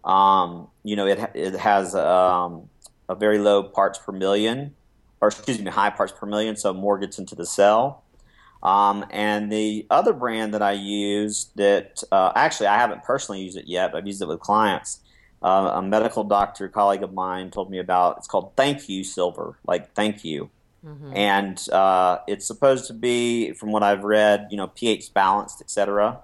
[0.04, 2.68] Um, you know, it it has um,
[3.08, 4.74] a very low parts per million,
[5.22, 8.03] or excuse me, high parts per million, so more gets into the cell.
[8.64, 13.58] Um, and the other brand that I use that uh, actually I haven't personally used
[13.58, 15.00] it yet, but I've used it with clients.
[15.42, 18.16] Uh, a medical doctor colleague of mine told me about.
[18.16, 20.48] It's called Thank You Silver, like thank you.
[20.84, 21.12] Mm-hmm.
[21.14, 26.20] And uh, it's supposed to be, from what I've read, you know, pH balanced, etc.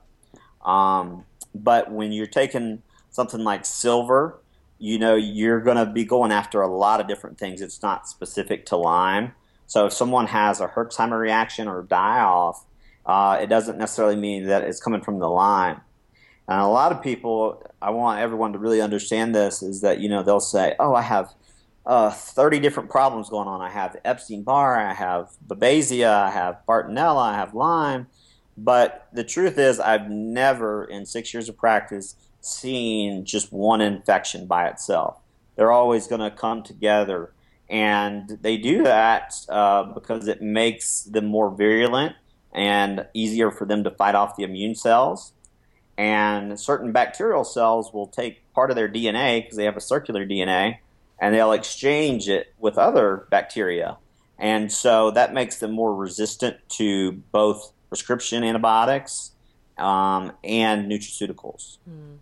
[0.64, 1.24] Um,
[1.54, 4.38] but when you're taking something like silver,
[4.78, 7.60] you know, you're going to be going after a lot of different things.
[7.60, 9.32] It's not specific to Lyme.
[9.70, 12.64] So if someone has a Herxheimer reaction or die off,
[13.06, 15.80] uh, it doesn't necessarily mean that it's coming from the Lyme.
[16.48, 20.08] And a lot of people, I want everyone to really understand this, is that, you
[20.08, 21.32] know, they'll say, oh, I have
[21.86, 23.60] uh, 30 different problems going on.
[23.60, 28.08] I have Epstein Barr, I have Babesia, I have Bartonella, I have Lyme.
[28.56, 34.48] But the truth is, I've never, in six years of practice, seen just one infection
[34.48, 35.20] by itself.
[35.54, 37.32] They're always going to come together.
[37.70, 42.16] And they do that uh, because it makes them more virulent
[42.52, 45.32] and easier for them to fight off the immune cells.
[45.96, 50.26] And certain bacterial cells will take part of their DNA because they have a circular
[50.26, 50.78] DNA
[51.20, 53.98] and they'll exchange it with other bacteria.
[54.36, 59.32] And so that makes them more resistant to both prescription antibiotics
[59.78, 61.78] um, and nutraceuticals.
[61.88, 62.18] Mm.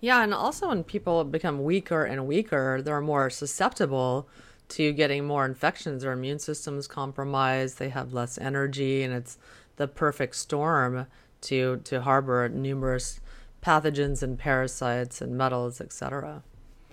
[0.00, 4.28] Yeah, and also when people become weaker and weaker, they're more susceptible
[4.68, 6.02] to getting more infections.
[6.02, 9.38] Their immune system's compromised, they have less energy, and it's
[9.76, 11.06] the perfect storm
[11.42, 13.20] to to harbor numerous
[13.62, 16.42] pathogens and parasites and metals, etc.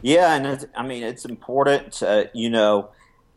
[0.01, 2.89] Yeah, and I mean it's important, to, you know,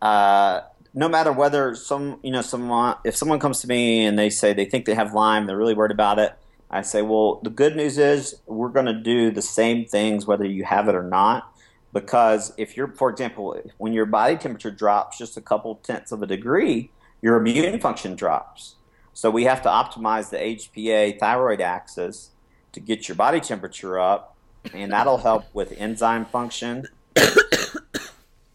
[0.03, 0.62] uh,
[0.94, 4.53] no matter whether some, you know, someone if someone comes to me and they say
[4.53, 6.33] they think they have Lyme, they're really worried about it.
[6.70, 10.44] I say, well, the good news is we're going to do the same things whether
[10.44, 11.51] you have it or not.
[11.92, 16.22] Because if you're, for example, when your body temperature drops just a couple tenths of
[16.22, 16.90] a degree,
[17.22, 18.77] your immune function drops.
[19.14, 22.31] So we have to optimize the HPA thyroid axis
[22.72, 24.37] to get your body temperature up
[24.72, 26.87] and that'll help with enzyme function.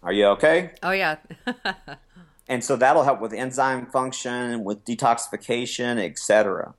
[0.04, 0.72] Are you okay?
[0.82, 1.18] Oh yeah.
[2.48, 6.74] and so that'll help with enzyme function, with detoxification, etc.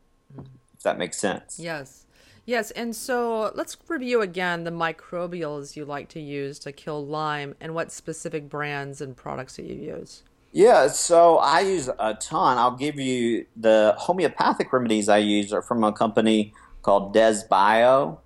[0.77, 1.59] If that makes sense.
[1.59, 2.04] Yes.
[2.47, 7.55] Yes, and so let's review again the microbials you like to use to kill Lyme
[7.61, 10.25] and what specific brands and products that you use.
[10.53, 12.59] Yeah, so I use a ton.
[12.59, 16.53] I'll give you the homeopathic remedies I use are from a company
[16.83, 18.19] called DesBio,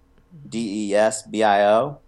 [0.49, 1.99] D E S B I O,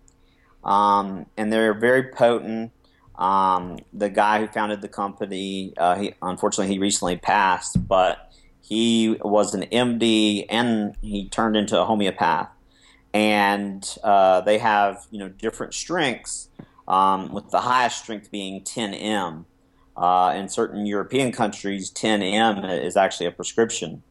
[0.65, 2.73] um, and they're very potent.
[3.17, 8.30] Um, the guy who founded the company, uh, he unfortunately he recently passed, but
[8.71, 12.49] he was an MD and he turned into a homeopath.
[13.13, 16.49] And uh, they have you know different strengths,
[16.87, 19.45] um, with the highest strength being 10M.
[19.97, 24.03] Uh, in certain European countries, 10M is actually a prescription.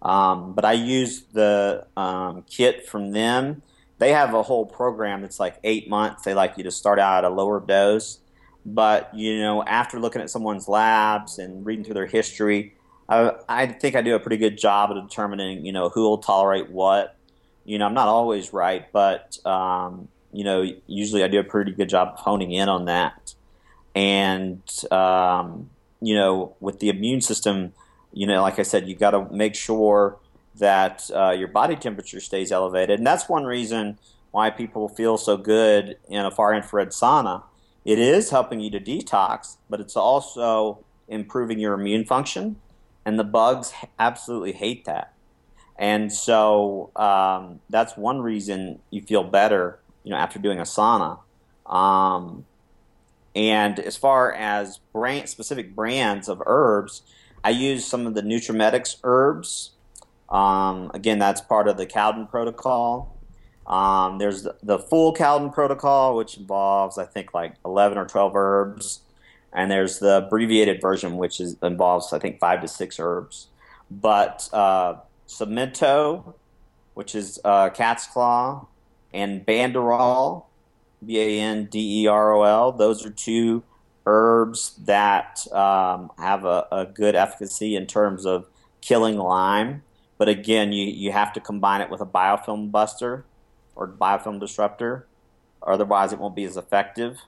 [0.00, 3.62] Um, but I use the um, kit from them.
[3.98, 6.22] They have a whole program that's like eight months.
[6.22, 8.20] They like you to start out at a lower dose.
[8.64, 12.73] But, you know, after looking at someone's labs and reading through their history,
[13.08, 16.18] I, I think I do a pretty good job of determining, you know, who will
[16.18, 17.16] tolerate what.
[17.64, 21.72] You know, I'm not always right, but, um, you know, usually I do a pretty
[21.72, 23.34] good job of honing in on that.
[23.94, 25.70] And um,
[26.04, 27.72] you know with the immune system
[28.12, 30.18] you know like i said you got to make sure
[30.56, 33.00] that uh, your body temperature stays elevated.
[33.00, 33.98] And that's one reason
[34.30, 37.42] why people feel so good in a far infrared sauna.
[37.84, 42.56] It is helping you to detox but it's also improving your immune function
[43.04, 45.12] and the bugs absolutely hate that
[45.76, 51.18] and so um, that's one reason you feel better you know after doing a sauna
[51.66, 52.44] um,
[53.34, 57.02] and as far as brand specific brands of herbs,
[57.42, 59.72] I use some of the Nutramedix herbs.
[60.28, 63.16] Um, again, that's part of the Cowden protocol.
[63.66, 68.36] Um, there's the, the, full Cowden protocol, which involves, I think, like 11 or 12
[68.36, 69.00] herbs.
[69.54, 73.48] And there's the abbreviated version, which is, involves, I think, five to six herbs.
[73.90, 74.96] But uh,
[75.28, 76.34] Samento,
[76.94, 78.66] which is uh, cat's claw,
[79.12, 80.46] and Banderol,
[81.04, 82.72] B A N D E R O L.
[82.72, 83.62] Those are two
[84.06, 88.46] herbs that um, have a, a, good efficacy in terms of
[88.82, 89.82] killing Lyme.
[90.18, 93.24] But again, you, you have to combine it with a biofilm buster
[93.74, 95.06] or biofilm disruptor,
[95.62, 97.18] otherwise it won't be as effective.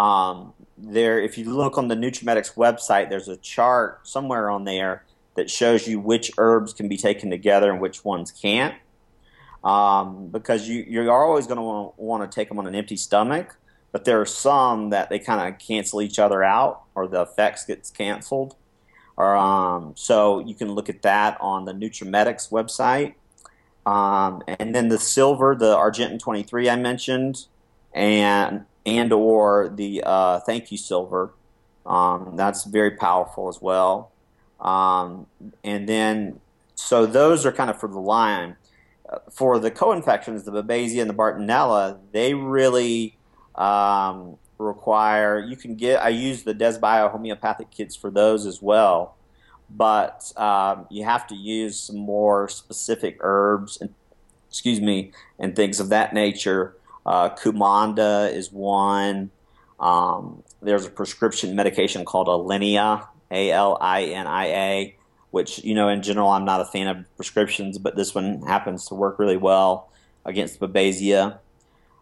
[0.00, 5.04] Um, there, if you look on the Nutramedix website, there's a chart somewhere on there
[5.34, 8.74] that shows you which herbs can be taken together and which ones can't
[9.62, 13.56] um, because you you're always going to want to take them on an empty stomach.
[13.92, 17.64] But there are some that they kind of cancel each other out, or the effects
[17.66, 18.54] gets canceled.
[19.16, 23.14] Or um, so you can look at that on the Nutramedix website.
[23.84, 27.46] Um, and then the silver, the Argentyn 23 I mentioned,
[27.92, 31.32] and and or the uh, Thank You Silver.
[31.86, 34.12] Um, that's very powerful as well.
[34.60, 35.26] Um,
[35.64, 36.40] and then,
[36.74, 38.56] so those are kind of for the Lyme
[39.30, 43.16] for the co-infections, the Babesia and the Bartonella, they really
[43.54, 45.38] um, require.
[45.38, 46.02] You can get.
[46.02, 49.16] I use the DesBio homeopathic kits for those as well,
[49.68, 53.92] but um, you have to use some more specific herbs and
[54.48, 56.76] excuse me and things of that nature.
[57.04, 59.30] Uh, Cumanda is one.
[59.78, 64.96] Um, there's a prescription medication called Alinia, A L I N I A
[65.30, 68.86] which you know in general I'm not a fan of prescriptions, but this one happens
[68.86, 69.90] to work really well
[70.24, 71.38] against Babesia.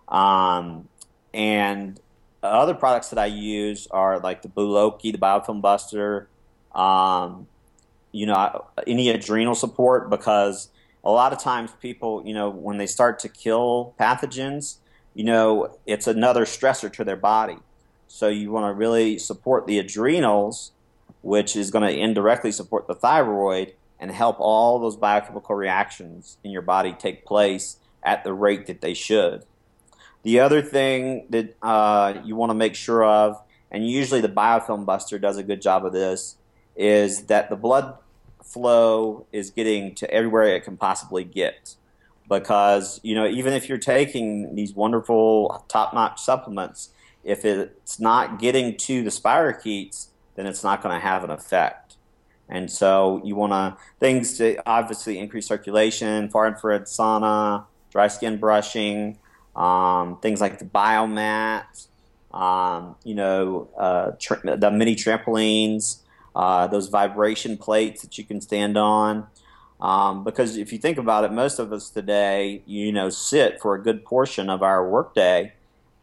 [0.08, 0.88] Um,
[1.34, 2.00] and
[2.42, 6.28] other products that I use are like the Boluoke, the Biofilm Buster,
[6.74, 7.46] um,
[8.12, 10.70] you know, any adrenal support because
[11.04, 14.76] a lot of times people, you know, when they start to kill pathogens,
[15.18, 17.56] you know, it's another stressor to their body.
[18.06, 20.70] So you want to really support the adrenals
[21.22, 26.52] which is going to indirectly support the thyroid and help all those biochemical reactions in
[26.52, 29.44] your body take place at the rate that they should.
[30.22, 34.86] The other thing that uh, you want to make sure of, and usually the biofilm
[34.86, 36.36] buster does a good job of this,
[36.76, 37.96] is that the blood
[38.40, 41.74] flow is getting to everywhere it can possibly get.
[42.28, 46.90] Because, you know, even if you're taking these wonderful top notch supplements,
[47.24, 51.96] if it's not getting to the spirochetes, then it's not going to have an effect.
[52.48, 58.38] And so you want to things to obviously increase circulation, far infrared sauna, dry skin
[58.38, 59.18] brushing,
[59.54, 61.86] um, things like the biomat,
[62.32, 64.12] um, you know, uh,
[64.44, 66.00] the mini trampolines,
[66.34, 69.26] uh, those vibration plates that you can stand on.
[69.80, 73.74] Um, because if you think about it, most of us today, you know, sit for
[73.74, 75.52] a good portion of our workday,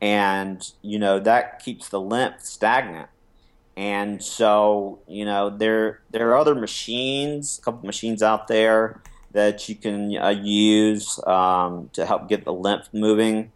[0.02, 3.10] and you know that keeps the lymph stagnant.
[3.78, 9.02] And so, you know, there there are other machines, a couple machines out there
[9.34, 13.52] that you can uh, use um, to help get the lymph moving.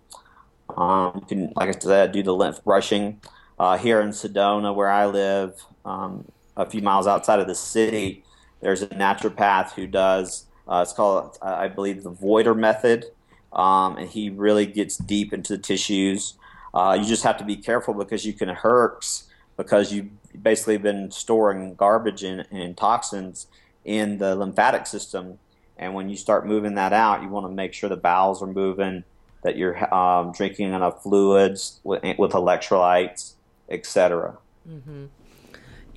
[0.76, 3.22] Um, you can, like I said, do the lymph brushing.
[3.58, 8.24] Uh, here in Sedona, where I live, um, a few miles outside of the city.
[8.62, 10.46] There's a naturopath who does.
[10.68, 13.06] Uh, it's called, I believe, the Vodder method,
[13.54, 16.36] um, and he really gets deep into the tissues.
[16.74, 19.24] Uh, you just have to be careful because you can hurt
[19.58, 20.08] because you've
[20.42, 23.48] basically been storing garbage and, and toxins
[23.84, 25.40] in the lymphatic system.
[25.78, 28.48] And when you start moving that out, you want to make sure the bowels are
[28.48, 29.04] moving,
[29.44, 33.34] that you're um, drinking enough fluids with, with electrolytes,
[33.70, 34.38] etc.
[34.70, 35.06] Mm-hmm.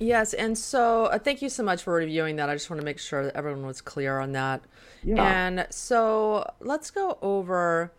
[0.03, 2.49] Yes, and so uh, thank you so much for reviewing that.
[2.49, 4.61] I just want to make sure that everyone was clear on that.
[5.01, 5.23] Yeah.
[5.23, 7.91] And so let's go over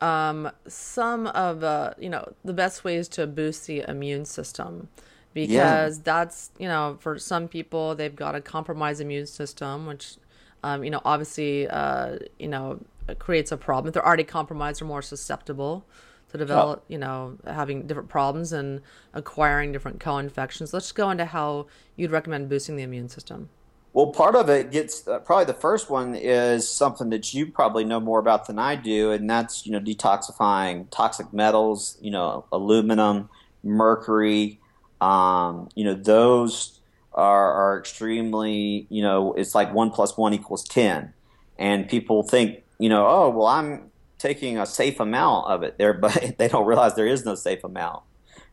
[0.00, 4.88] um, some of the you know the best ways to boost the immune system
[5.34, 6.02] because yeah.
[6.04, 10.16] that's you know for some people they've got a compromised immune system which
[10.64, 12.80] um, you know obviously uh, you know
[13.18, 15.84] creates a problem if they're already compromised or more susceptible
[16.30, 18.80] to develop you know having different problems and
[19.14, 21.66] acquiring different co-infections let's go into how
[21.96, 23.48] you'd recommend boosting the immune system
[23.92, 27.84] well part of it gets uh, probably the first one is something that you probably
[27.84, 32.44] know more about than i do and that's you know detoxifying toxic metals you know
[32.52, 33.28] aluminum
[33.62, 34.60] mercury
[35.00, 36.80] um, you know, those
[37.12, 41.12] are, are extremely, you know, it's like one plus one equals 10.
[41.58, 43.89] And people think, you know, oh, well, I'm
[44.20, 47.64] taking a safe amount of it there, but they don't realize there is no safe
[47.64, 48.02] amount,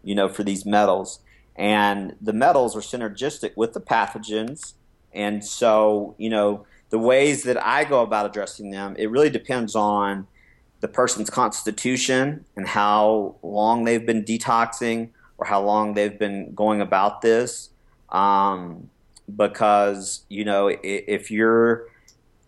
[0.03, 1.19] you know, for these metals.
[1.55, 4.73] And the metals are synergistic with the pathogens.
[5.13, 9.75] And so, you know, the ways that I go about addressing them, it really depends
[9.75, 10.27] on
[10.79, 15.09] the person's constitution and how long they've been detoxing,
[15.39, 17.69] or how long they've been going about this.
[18.09, 18.89] Um,
[19.35, 21.87] because, you know, if you're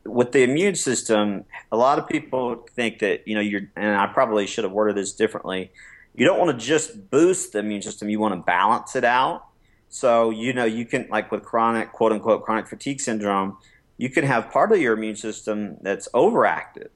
[0.05, 4.07] with the immune system, a lot of people think that, you know, you're, and I
[4.07, 5.71] probably should have worded this differently.
[6.15, 9.45] You don't want to just boost the immune system, you want to balance it out.
[9.89, 13.57] So, you know, you can, like with chronic, quote unquote, chronic fatigue syndrome,
[13.97, 16.89] you can have part of your immune system that's overactive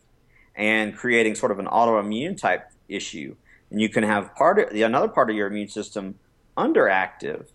[0.55, 3.35] and creating sort of an autoimmune type issue
[3.73, 6.15] and you can have part of the another part of your immune system
[6.55, 7.47] underactive,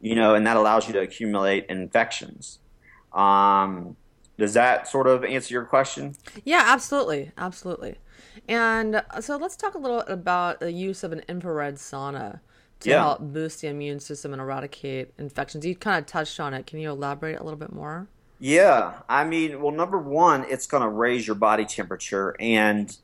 [0.00, 2.60] you know, and that allows you to accumulate infections.
[3.12, 3.96] Um,
[4.38, 6.16] does that sort of answer your question?
[6.44, 7.96] Yeah, absolutely, absolutely.
[8.48, 12.40] And uh, so let's talk a little about the use of an infrared sauna
[12.80, 13.00] to yeah.
[13.00, 15.64] help boost the immune system and eradicate infections.
[15.64, 16.66] You kind of touched on it.
[16.66, 18.08] Can you elaborate a little bit more?
[18.40, 22.94] Yeah, I mean, well, number one, it's going to raise your body temperature, and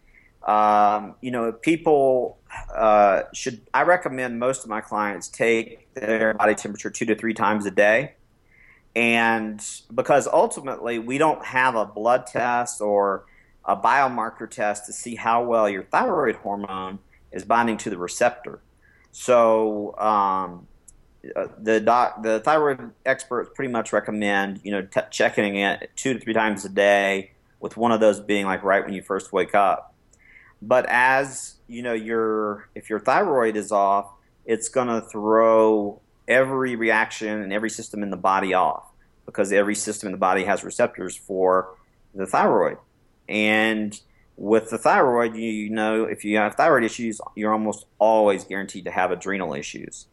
[0.43, 2.39] um, you know, people
[2.75, 3.61] uh, should.
[3.73, 7.71] I recommend most of my clients take their body temperature two to three times a
[7.71, 8.15] day,
[8.97, 9.65] and
[9.95, 13.25] because ultimately we don't have a blood test or
[13.65, 16.99] a biomarker test to see how well your thyroid hormone
[17.33, 18.61] is binding to the receptor.
[19.13, 20.67] So um,
[21.37, 26.15] uh, the doc, the thyroid experts pretty much recommend you know t- checking it two
[26.15, 29.33] to three times a day, with one of those being like right when you first
[29.33, 29.95] wake up.
[30.63, 34.11] But as you know, your if your thyroid is off,
[34.45, 38.85] it's going to throw every reaction and every system in the body off
[39.27, 41.77] because every system in the body has receptors for
[42.15, 42.79] the thyroid.
[43.29, 44.01] And
[44.37, 48.91] with the thyroid, you, know, if you have thyroid issues, you're almost always guaranteed to
[48.91, 50.07] have adrenal issues.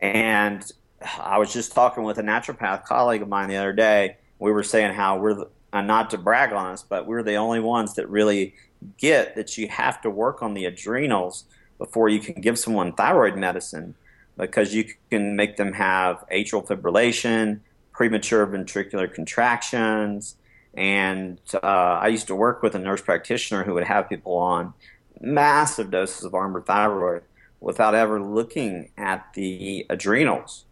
[0.00, 0.70] And
[1.18, 4.16] I was just talking with a naturopath colleague of mine the other day.
[4.38, 7.60] We were saying how we're, the, not to brag on us, but we're the only
[7.60, 8.54] ones that really
[8.98, 11.44] get that you have to work on the adrenals
[11.78, 13.94] before you can give someone thyroid medicine
[14.36, 17.60] because you can make them have atrial fibrillation,
[17.92, 20.36] premature ventricular contractions.
[20.74, 24.72] And uh, I used to work with a nurse practitioner who would have people on
[25.20, 27.22] massive doses of Armour thyroid
[27.60, 30.64] without ever looking at the adrenals.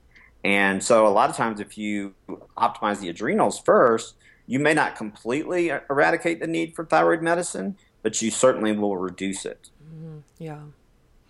[0.43, 2.15] And so, a lot of times, if you
[2.57, 4.15] optimize the adrenals first,
[4.47, 9.45] you may not completely eradicate the need for thyroid medicine, but you certainly will reduce
[9.45, 9.69] it.
[9.85, 10.19] Mm-hmm.
[10.39, 10.61] Yeah.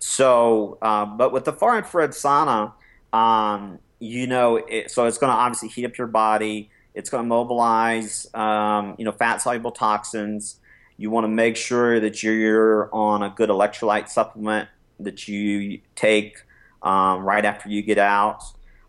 [0.01, 2.73] So, uh, but with the far infrared sauna,
[3.13, 6.71] um, you know, it, so it's going to obviously heat up your body.
[6.95, 10.59] It's going to mobilize, um, you know, fat soluble toxins.
[10.97, 16.37] You want to make sure that you're on a good electrolyte supplement that you take
[16.81, 18.43] um, right after you get out.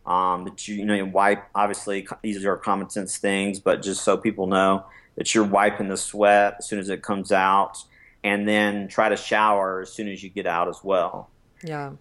[0.06, 1.44] Um, that you, you know, you wipe.
[1.54, 4.84] Obviously, these are common sense things, but just so people know,
[5.16, 7.84] that you're wiping the sweat as soon as it comes out,
[8.24, 11.30] and then try to shower as soon as you get out as well.
[11.62, 11.92] Yeah.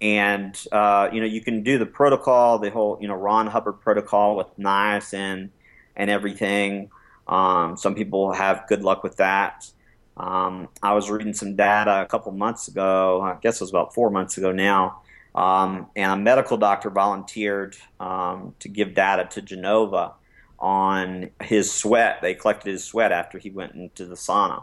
[0.00, 3.80] And uh, you know you can do the protocol, the whole you know Ron Hubbard
[3.80, 5.50] protocol with niacin
[5.96, 6.90] and everything.
[7.26, 9.70] Um, some people have good luck with that.
[10.16, 13.20] Um, I was reading some data a couple months ago.
[13.20, 15.02] I guess it was about four months ago now.
[15.34, 20.12] Um, and a medical doctor volunteered um, to give data to Genova
[20.58, 22.20] on his sweat.
[22.22, 24.62] They collected his sweat after he went into the sauna.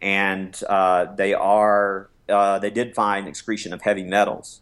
[0.00, 4.60] And uh, they are uh, they did find excretion of heavy metals,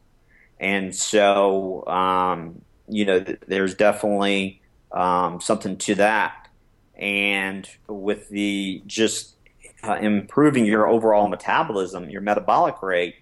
[0.58, 4.60] and so um, you know th- there's definitely
[4.92, 6.48] um, something to that,
[6.96, 9.36] and with the just
[9.84, 13.14] uh, improving your overall metabolism, your metabolic rate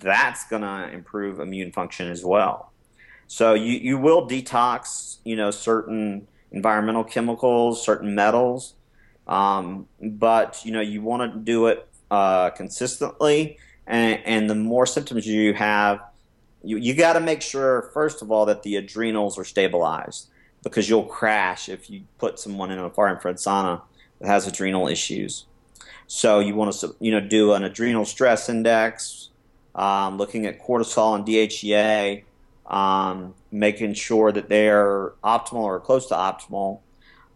[0.00, 2.72] that's going to improve immune function as well.
[3.26, 8.74] So you, you will detox, you know, certain environmental chemicals, certain metals,
[9.28, 13.58] um, but you know you want to do it uh, consistently.
[13.86, 16.00] And, and, the more symptoms you have,
[16.62, 20.28] you, you got to make sure first of all that the adrenals are stabilized
[20.62, 23.80] because you'll crash if you put someone in a far infrared sauna
[24.20, 25.46] that has adrenal issues.
[26.06, 29.30] So you want to you know do an adrenal stress index
[29.74, 32.24] um, looking at cortisol and DHEA,
[32.66, 36.80] um, making sure that they're optimal or close to optimal.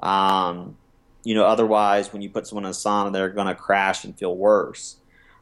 [0.00, 0.76] Um,
[1.24, 4.18] you know, otherwise, when you put someone in a sauna, they're going to crash and
[4.18, 4.96] feel worse.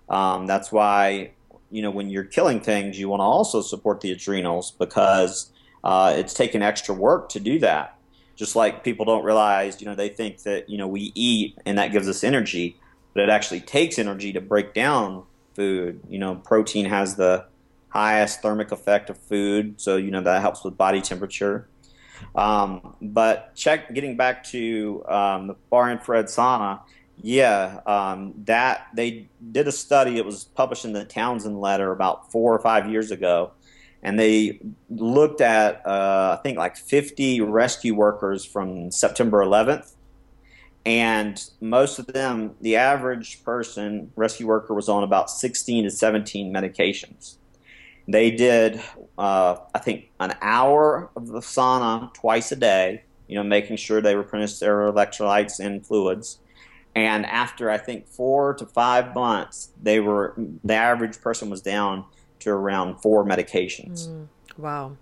[0.08, 1.32] Um, that's why,
[1.70, 5.52] you know, when you're killing things, you want to also support the adrenals because
[5.84, 7.96] uh, it's taking extra work to do that.
[8.36, 11.78] Just like people don't realize, you know, they think that, you know, we eat and
[11.78, 12.76] that gives us energy,
[13.14, 15.24] but it actually takes energy to break down
[15.54, 16.00] food.
[16.08, 17.44] You know, protein has the
[17.90, 21.68] highest thermic effect of food, so you know that helps with body temperature.
[22.34, 26.80] Um, but check getting back to um, the far infrared sauna.
[27.22, 30.16] Yeah, um, that they did a study.
[30.16, 33.52] It was published in the Townsend letter about four or five years ago,
[34.02, 34.58] and they
[34.88, 39.94] looked at uh, I think like 50 rescue workers from September 11th
[40.86, 46.52] and most of them, the average person, rescue worker, was on about 16 to 17
[46.52, 47.36] medications.
[48.08, 48.80] They did,
[49.18, 54.00] uh, I think, an hour of the sauna twice a day, you know, making sure
[54.00, 56.40] they replenished their electrolytes and fluids.
[56.94, 60.34] And after I think four to five months, they were
[60.64, 62.04] the average person was down
[62.40, 64.08] to around four medications.
[64.08, 64.28] Mm,
[64.58, 64.96] wow.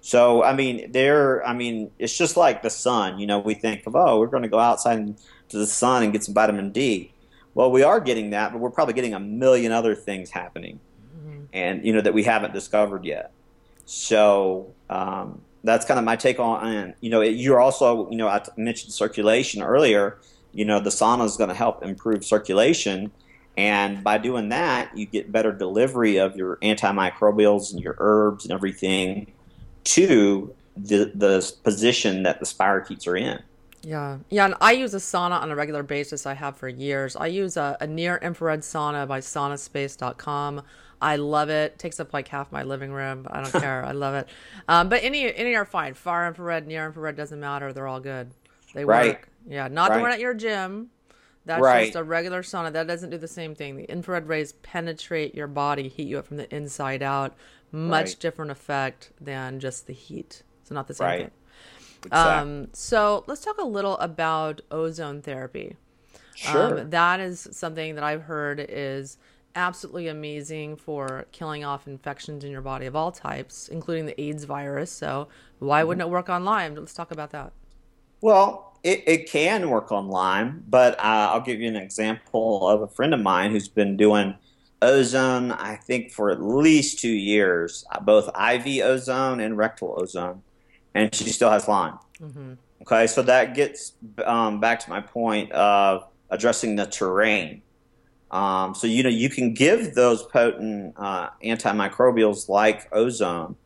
[0.00, 1.46] So I mean, there.
[1.46, 3.18] I mean, it's just like the sun.
[3.18, 5.16] You know, we think of oh, we're going to go outside
[5.48, 7.12] to the sun and get some vitamin D.
[7.54, 10.80] Well, we are getting that, but we're probably getting a million other things happening.
[11.56, 13.32] And you know that we haven't discovered yet.
[13.86, 16.66] So um, that's kind of my take on.
[16.66, 20.18] And you know, you're also you know I mentioned circulation earlier.
[20.52, 23.10] You know, the sauna is going to help improve circulation.
[23.58, 28.52] And by doing that, you get better delivery of your antimicrobials and your herbs and
[28.52, 29.32] everything
[29.84, 33.42] to the the position that the spirochetes are in.
[33.82, 36.26] Yeah, yeah, and I use a sauna on a regular basis.
[36.26, 37.14] I have for years.
[37.14, 40.62] I use a, a near infrared sauna by saunaspace.com.
[41.00, 41.78] I love it.
[41.78, 43.84] Takes up like half my living room, but I don't care.
[43.84, 44.28] I love it.
[44.68, 45.94] Um, but any any are fine.
[45.94, 47.72] Far infrared, near infrared doesn't matter.
[47.72, 48.32] They're all good.
[48.74, 49.10] They right.
[49.10, 49.28] work.
[49.48, 49.96] Yeah, not right.
[49.96, 50.90] the one at your gym.
[51.44, 51.84] That's right.
[51.84, 52.72] just a regular sauna.
[52.72, 53.76] That doesn't do the same thing.
[53.76, 57.36] The infrared rays penetrate your body, heat you up from the inside out
[57.72, 58.20] much right.
[58.20, 60.42] different effect than just the heat.
[60.64, 61.20] So not the same right.
[61.20, 61.30] thing.
[62.06, 62.52] Exactly.
[62.52, 65.76] Um, so let's talk a little about ozone therapy.
[66.34, 66.80] Sure.
[66.80, 69.18] Um, that is something that I've heard is
[69.56, 74.44] absolutely amazing for killing off infections in your body of all types, including the AIDS
[74.44, 74.92] virus.
[74.92, 75.28] So
[75.58, 75.88] why mm-hmm.
[75.88, 76.74] wouldn't it work on Lyme?
[76.74, 77.52] Let's talk about that.
[78.20, 82.82] Well, it, it can work on Lyme, but uh, I'll give you an example of
[82.82, 84.36] a friend of mine who's been doing
[84.82, 90.42] ozone, I think, for at least two years, uh, both IV ozone and rectal ozone,
[90.94, 91.98] and she still has Lyme.
[92.20, 92.52] Mm-hmm.
[92.82, 93.92] Okay, so that gets
[94.24, 97.62] um, back to my point of addressing the terrain.
[98.30, 103.56] Um, so you know you can give those potent uh, antimicrobials like ozone,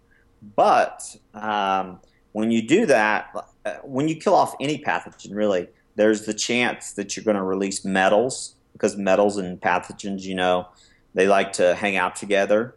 [0.56, 1.02] but
[1.34, 2.00] um,
[2.32, 3.34] when you do that,
[3.64, 7.42] uh, when you kill off any pathogen, really, there's the chance that you're going to
[7.42, 10.68] release metals because metals and pathogens, you know,
[11.14, 12.74] they like to hang out together.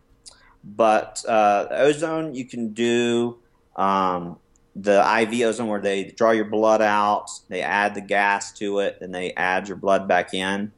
[0.63, 3.37] But uh, ozone, you can do
[3.75, 4.37] um,
[4.75, 8.97] the IV ozone where they draw your blood out, they add the gas to it,
[9.01, 10.71] and they add your blood back in.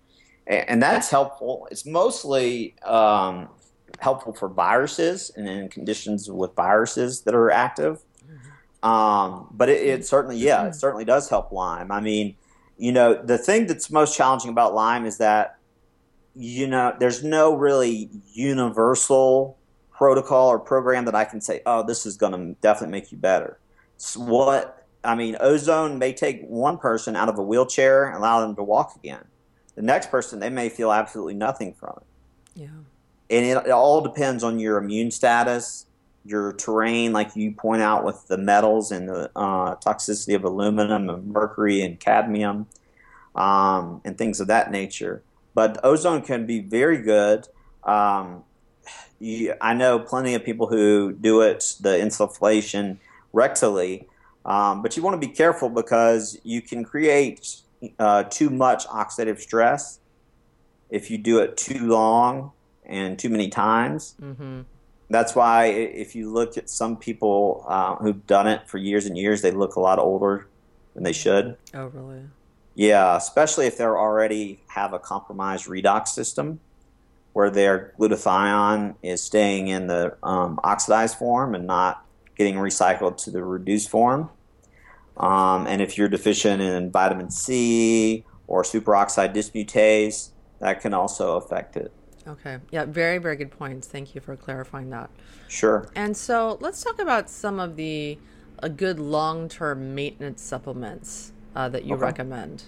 [0.48, 1.68] And that's helpful.
[1.72, 3.50] It's mostly um,
[4.00, 8.02] helpful for viruses and in conditions with viruses that are active.
[8.84, 11.92] Um, but it, it, certainly, yeah, it certainly does help Lyme.
[11.92, 12.36] I mean,
[12.78, 15.58] you know, the thing that's most challenging about Lyme is that
[16.36, 19.58] you know, there's no really universal
[19.92, 23.18] protocol or program that I can say, oh, this is going to definitely make you
[23.18, 23.58] better.
[23.98, 28.42] So what I mean, ozone may take one person out of a wheelchair and allow
[28.42, 29.24] them to walk again.
[29.76, 32.08] The next person, they may feel absolutely nothing from it.
[32.56, 32.68] Yeah.
[33.30, 35.86] and it, it all depends on your immune status,
[36.24, 41.10] your terrain, like you point out with the metals and the uh, toxicity of aluminum
[41.10, 42.68] and mercury and cadmium
[43.36, 45.22] um, and things of that nature.
[45.54, 47.48] But ozone can be very good.
[47.84, 48.44] Um,
[49.20, 52.98] you, I know plenty of people who do it, the insufflation
[53.34, 54.06] rectally,
[54.46, 57.62] um, but you want to be careful because you can create
[58.00, 60.00] uh, too much oxidative stress
[60.90, 62.52] if you do it too long
[62.86, 64.16] and too many times.
[64.22, 64.62] Mm-hmm.
[65.10, 69.18] That's why if you look at some people uh, who've done it for years and
[69.18, 70.48] years, they look a lot older
[70.94, 71.58] than they should.
[71.74, 72.22] Oh, really?
[72.74, 76.60] Yeah, especially if they already have a compromised redox system
[77.34, 82.06] where their glutathione is staying in the um, oxidized form and not
[82.38, 84.30] getting recycled to the reduced form.
[85.18, 91.78] Um, and if you're deficient in vitamin C or superoxide dismutase, that can also affect
[91.78, 91.92] it.
[92.28, 92.58] Okay.
[92.72, 93.88] Yeah, very, very good points.
[93.88, 95.10] Thank you for clarifying that.
[95.48, 95.90] Sure.
[95.96, 98.18] And so let's talk about some of the
[98.60, 102.02] a good long term maintenance supplements uh, that you okay.
[102.02, 102.64] recommend.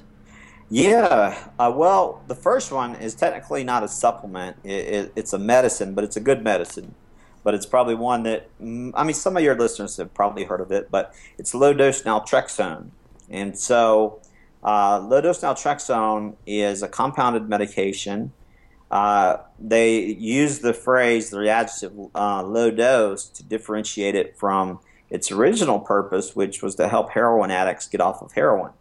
[0.70, 1.50] Yeah.
[1.58, 5.94] Uh, well, the first one is technically not a supplement, it, it, it's a medicine,
[5.94, 6.94] but it's a good medicine.
[7.44, 10.62] But it's probably one that, mm, I mean, some of your listeners have probably heard
[10.62, 12.90] of it, but it's low dose naltrexone.
[13.30, 14.22] And so,
[14.64, 18.34] uh, low dose naltrexone is a compounded medication
[18.90, 24.80] uh, they use the phrase, the adjective uh, low dose, to differentiate it from
[25.10, 28.72] its original purpose, which was to help heroin addicts get off of heroin.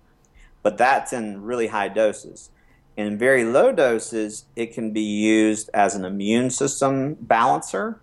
[0.62, 2.50] But that's in really high doses.
[2.96, 8.00] In very low doses, it can be used as an immune system balancer,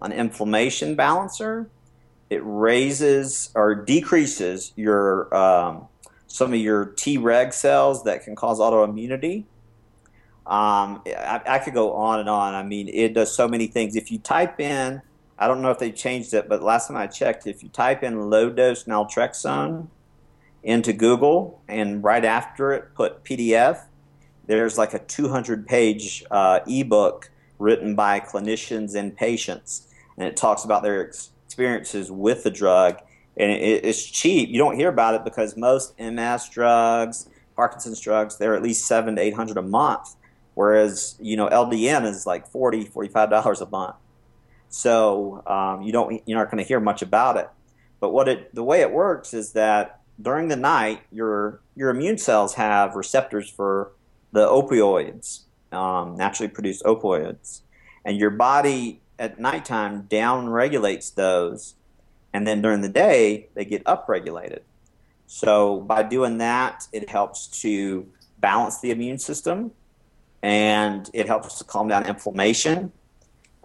[0.00, 1.68] an inflammation balancer.
[2.28, 5.86] It raises or decreases your um,
[6.26, 9.44] some of your Treg cells that can cause autoimmunity
[10.46, 12.54] um, I, I, could go on and on.
[12.54, 13.96] I mean, it does so many things.
[13.96, 15.02] If you type in,
[15.36, 18.04] I don't know if they changed it, but last time I checked, if you type
[18.04, 19.88] in low dose naltrexone
[20.62, 23.86] into Google and right after it put PDF,
[24.46, 27.28] there's like a 200 page uh, ebook
[27.58, 29.85] written by clinicians and patients.
[30.18, 33.00] And it talks about their experiences with the drug.
[33.36, 34.48] And it, it's cheap.
[34.48, 39.16] You don't hear about it because most MS drugs, Parkinson's drugs, they're at least seven
[39.16, 40.16] to 800 a month
[40.56, 43.94] whereas you know LDN is like 40 45 dollars a month
[44.68, 47.48] so um, you don't you're not going to hear much about it
[48.00, 52.18] but what it the way it works is that during the night your your immune
[52.18, 53.92] cells have receptors for
[54.32, 55.42] the opioids
[55.72, 57.60] um, naturally produced opioids
[58.04, 61.74] and your body at nighttime down regulates those
[62.32, 64.60] and then during the day they get upregulated
[65.26, 68.06] so by doing that it helps to
[68.38, 69.72] balance the immune system
[70.42, 72.92] and it helps to calm down inflammation.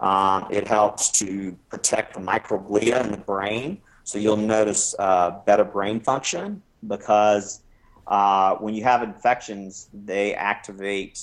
[0.00, 3.80] Um, it helps to protect the microglia in the brain.
[4.02, 7.60] So you'll notice uh, better brain function because
[8.08, 11.20] uh, when you have infections, they activate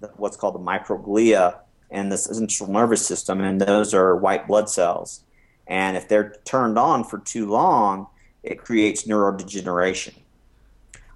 [0.00, 1.60] the, what's called the microglia
[1.90, 5.22] in the central nervous system, and those are white blood cells.
[5.66, 8.06] And if they're turned on for too long,
[8.42, 10.14] it creates neurodegeneration.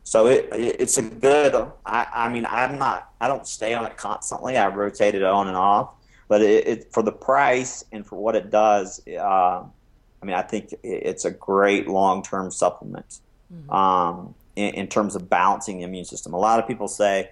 [0.05, 1.55] So it, it's a good.
[1.87, 3.13] I, I mean, I'm not.
[3.21, 4.57] I don't stay on it constantly.
[4.57, 5.95] I rotate it on and off.
[6.29, 9.63] But it, it for the price and for what it does, uh,
[10.23, 13.21] I mean, I think it's a great long term supplement
[13.53, 13.71] mm-hmm.
[13.71, 16.33] um, in, in, terms of balancing the immune system.
[16.33, 17.31] A lot of people say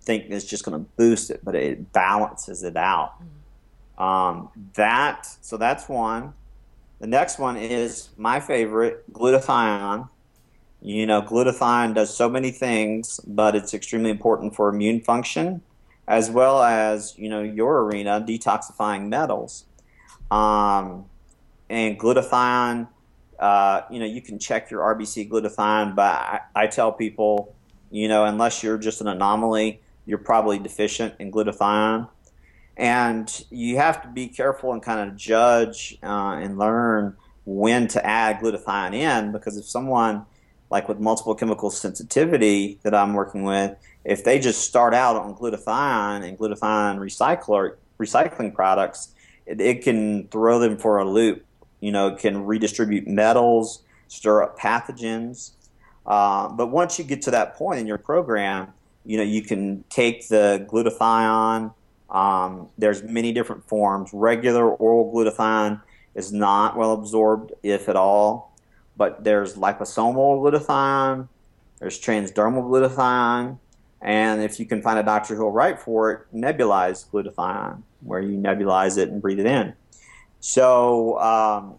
[0.00, 3.14] think it's just going to boost it, but it balances it out.
[3.16, 4.02] Mm-hmm.
[4.02, 6.34] Um, that so that's one.
[7.00, 10.08] The next one is my favorite, glutathione.
[10.82, 15.62] You know, glutathione does so many things, but it's extremely important for immune function
[16.10, 19.64] as well as, you know, your arena, detoxifying metals.
[20.28, 21.04] Um,
[21.68, 22.88] and glutathione,
[23.38, 27.54] uh, you know, you can check your RBC glutathione, but I, I tell people,
[27.92, 32.08] you know, unless you're just an anomaly, you're probably deficient in glutathione.
[32.76, 38.04] And you have to be careful and kind of judge uh, and learn when to
[38.06, 40.24] add glutathione in because if someone
[40.70, 45.34] like with multiple chemical sensitivity that I'm working with, if they just start out on
[45.34, 49.12] glutathione and glutathione recycler, recycling products,
[49.46, 51.44] it, it can throw them for a loop.
[51.80, 55.52] You know, it can redistribute metals, stir up pathogens.
[56.06, 58.72] Uh, but once you get to that point in your program,
[59.04, 61.74] you know, you can take the glutathione.
[62.10, 64.10] Um, there's many different forms.
[64.12, 65.80] Regular oral glutathione
[66.14, 68.50] is not well absorbed, if at all
[69.00, 71.26] but there's liposomal glutathione,
[71.78, 73.58] there's transdermal glutathione,
[74.02, 77.82] and if you can find a doctor who will write for it, nebulized glutathione.
[78.02, 79.72] where you nebulize it and breathe it in.
[80.40, 81.78] So um,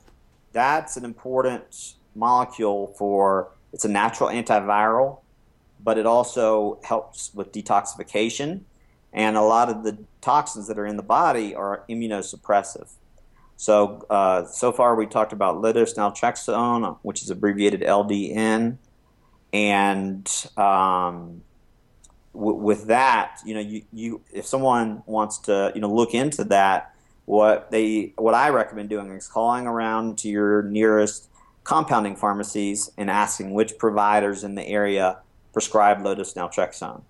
[0.51, 5.19] that's an important molecule for it's a natural antiviral,
[5.83, 8.61] but it also helps with detoxification.
[9.13, 12.89] And a lot of the toxins that are in the body are immunosuppressive.
[13.57, 18.77] So, uh, so far we talked about low dose naltrexone, which is abbreviated LDN.
[19.53, 21.41] And um,
[22.33, 26.43] w- with that, you know, you, you, if someone wants to, you know, look into
[26.45, 31.29] that, what they, what I recommend doing is calling around to your nearest
[31.63, 35.19] compounding pharmacies and asking which providers in the area
[35.53, 37.01] prescribe low-dose naltrexone.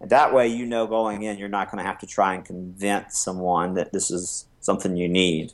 [0.00, 2.44] And that way, you know going in, you're not going to have to try and
[2.44, 5.52] convince someone that this is something you need.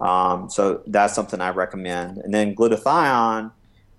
[0.00, 2.18] Um, so that's something I recommend.
[2.18, 3.50] And then glutathione,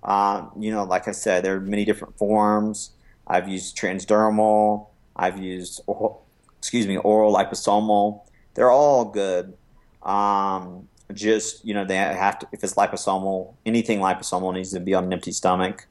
[0.03, 2.91] uh, you know, like I said, there are many different forms.
[3.27, 4.87] I've used transdermal.
[5.15, 6.25] I've used, oral,
[6.57, 8.21] excuse me, oral liposomal.
[8.53, 9.57] They're all good.
[10.03, 12.47] Um, just you know, they have to.
[12.51, 15.87] If it's liposomal, anything liposomal needs to be on an empty stomach.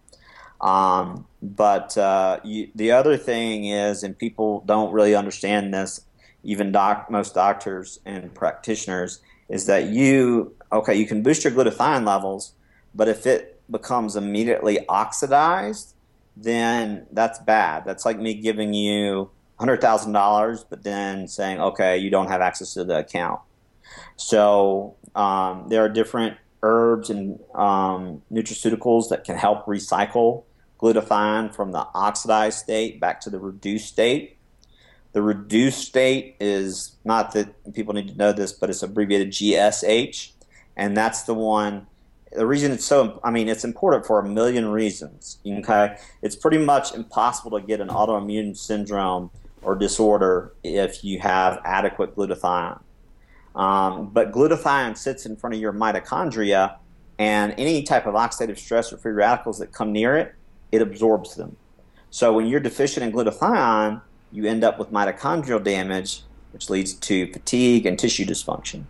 [0.60, 6.00] Um, but uh, you, the other thing is, and people don't really understand this,
[6.42, 12.06] even doc, most doctors and practitioners, is that you okay you can boost your glutathione
[12.06, 12.52] levels
[12.94, 15.94] but if it becomes immediately oxidized
[16.40, 17.84] then that's bad.
[17.84, 22.84] That's like me giving you $100000 but then saying okay you don't have access to
[22.84, 23.40] the account.
[24.16, 30.44] So um, there are different herbs and um, nutraceuticals that can help recycle
[30.80, 34.38] glutathione from the oxidized state back to the reduced state
[35.12, 40.32] the reduced state is not that people need to know this, but it's abbreviated GSH,
[40.76, 41.86] and that's the one.
[42.30, 45.38] The reason it's so, I mean, it's important for a million reasons.
[45.46, 49.30] Okay, it's pretty much impossible to get an autoimmune syndrome
[49.62, 52.80] or disorder if you have adequate glutathione.
[53.58, 56.76] Um, but glutathione sits in front of your mitochondria,
[57.18, 60.34] and any type of oxidative stress or free radicals that come near it,
[60.70, 61.56] it absorbs them.
[62.10, 64.00] So when you're deficient in glutathione,
[64.30, 68.84] you end up with mitochondrial damage, which leads to fatigue and tissue dysfunction.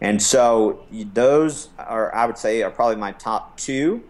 [0.00, 4.02] And so those are, I would say, are probably my top two.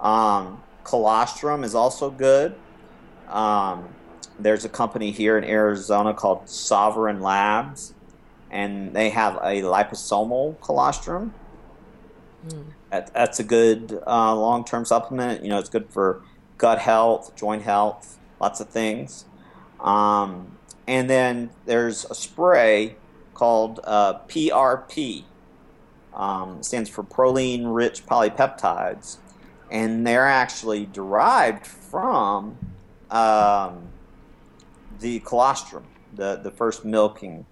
[0.00, 2.56] Um, colostrum is also good.
[3.28, 3.94] Um,
[4.38, 7.94] there's a company here in Arizona called Sovereign Labs,
[8.50, 11.34] and they have a liposomal colostrum.
[12.46, 12.64] Mm.
[12.90, 15.42] That, that's a good uh, long-term supplement.
[15.42, 16.22] You know, it's good for
[16.58, 19.24] gut health, joint health, lots of things.
[19.80, 22.96] Um, and then there's a spray
[23.34, 25.24] called uh, PRP.
[26.12, 29.16] Um, stands for proline rich polypeptides.
[29.70, 32.56] And they're actually derived from
[33.10, 33.88] um,
[35.00, 35.84] the colostrum,
[36.14, 37.46] the, the first milking.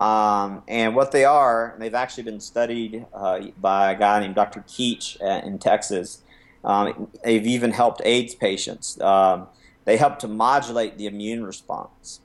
[0.00, 4.60] Um, and what they are, they've actually been studied uh, by a guy named Dr.
[4.60, 6.22] Keach uh, in Texas.
[6.64, 9.00] Um, they've even helped AIDS patients.
[9.00, 9.46] Um,
[9.84, 12.20] they help to modulate the immune response.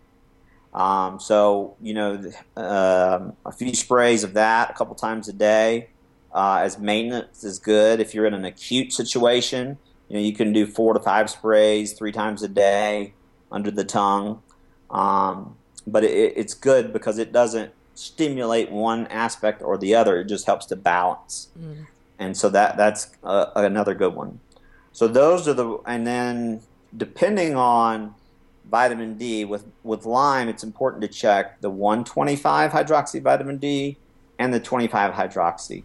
[0.73, 5.89] Um, so, you know, uh, a few sprays of that a couple times a day
[6.33, 8.01] uh, as maintenance is good.
[8.01, 9.77] If you're in an acute situation,
[10.09, 13.13] you know, you can do four to five sprays three times a day
[13.51, 14.43] under the tongue.
[14.89, 15.55] Um,
[15.87, 20.19] but it, it's good because it doesn't stimulate one aspect or the other.
[20.19, 21.49] It just helps to balance.
[21.59, 21.87] Mm.
[22.19, 24.39] And so that that's uh, another good one.
[24.91, 26.61] So those are the, and then
[26.95, 28.15] depending on
[28.69, 33.97] vitamin D, with, with Lyme, it's important to check the 125 hydroxy vitamin D
[34.39, 35.83] and the 25 hydroxy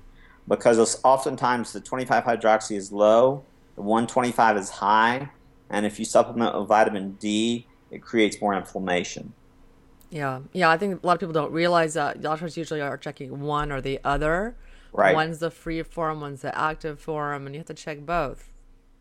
[0.48, 3.44] because oftentimes the 25 hydroxy is low,
[3.76, 5.30] the 125 is high,
[5.70, 9.32] and if you supplement with vitamin D, it creates more inflammation.
[10.10, 10.70] Yeah, yeah.
[10.70, 13.80] I think a lot of people don't realize that doctors usually are checking one or
[13.80, 14.56] the other.
[14.92, 15.14] Right.
[15.14, 18.50] One's the free form, one's the active form, and you have to check both,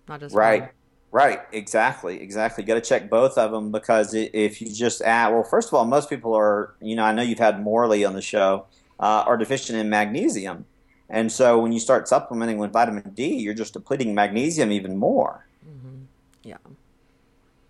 [0.08, 0.62] not just right.
[0.62, 0.70] One.
[1.12, 2.64] Right, exactly, exactly.
[2.64, 5.74] You Got to check both of them because if you just add, well, first of
[5.74, 8.68] all, most people are, you know, I know you've had Morley on the show,
[9.00, 10.66] uh, are deficient in magnesium,
[11.10, 15.48] and so when you start supplementing with vitamin D, you're just depleting magnesium even more.
[15.68, 16.04] Mm-hmm.
[16.44, 16.58] Yeah,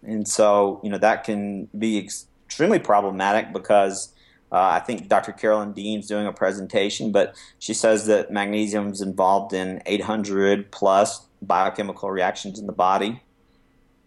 [0.03, 4.13] and so you know that can be extremely problematic because
[4.51, 5.31] uh, I think Dr.
[5.31, 11.27] Carolyn Dean's doing a presentation, but she says that magnesium is involved in 800 plus
[11.41, 13.21] biochemical reactions in the body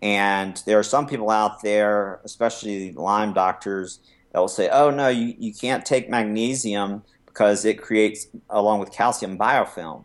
[0.03, 4.01] and there are some people out there, especially Lyme doctors,
[4.33, 8.91] that will say, oh, no, you, you can't take magnesium because it creates, along with
[8.91, 10.05] calcium, biofilm.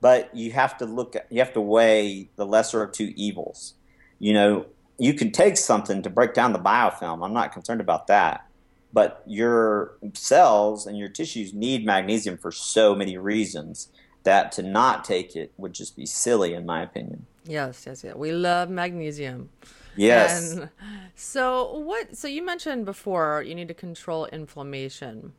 [0.00, 3.74] But you have to look at, you have to weigh the lesser of two evils.
[4.18, 4.66] You know,
[5.00, 7.24] you can take something to break down the biofilm.
[7.24, 8.46] I'm not concerned about that.
[8.92, 13.88] But your cells and your tissues need magnesium for so many reasons
[14.24, 17.24] that to not take it would just be silly, in my opinion.
[17.46, 18.14] Yes, yes, yes.
[18.14, 19.48] We love magnesium.
[19.96, 20.52] Yes.
[20.52, 20.68] And
[21.14, 22.16] so what?
[22.16, 25.32] So you mentioned before you need to control inflammation,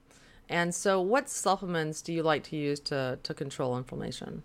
[0.50, 4.44] and so what supplements do you like to use to to control inflammation?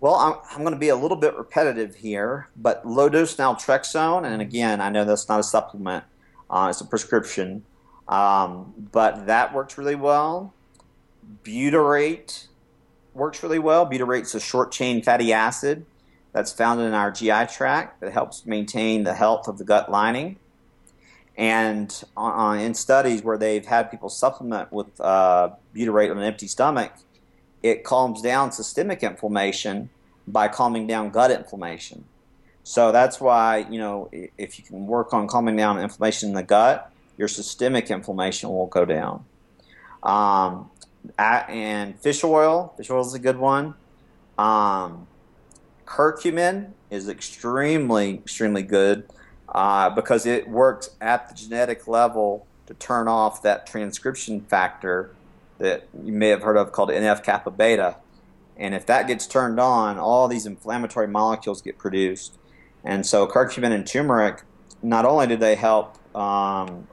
[0.00, 4.24] Well, I'm, I'm going to be a little bit repetitive here, but low dose naltrexone,
[4.24, 6.04] and again, I know that's not a supplement,
[6.48, 7.64] uh, it's a prescription,
[8.06, 10.54] um, but that works really well.
[11.44, 12.46] Butyrate
[13.12, 13.86] works really well.
[13.86, 15.84] Butyrate's a short chain fatty acid
[16.32, 20.36] that's found in our GI tract that helps maintain the health of the gut lining.
[21.36, 26.48] And uh, in studies where they've had people supplement with uh, butyrate on an empty
[26.48, 26.92] stomach,
[27.62, 29.90] it calms down systemic inflammation
[30.26, 32.04] by calming down gut inflammation.
[32.62, 36.42] So that's why, you know, if you can work on calming down inflammation in the
[36.42, 39.24] gut, your systemic inflammation will go down.
[40.02, 40.70] Um,
[41.18, 43.74] and fish oil, fish oil is a good one.
[44.36, 45.06] Um,
[45.86, 49.08] curcumin is extremely, extremely good
[49.48, 55.14] uh, because it works at the genetic level to turn off that transcription factor
[55.58, 57.96] that you may have heard of called NF kappa beta.
[58.56, 62.38] And if that gets turned on, all these inflammatory molecules get produced.
[62.84, 64.42] And so curcumin and turmeric,
[64.82, 66.86] not only do they help, um,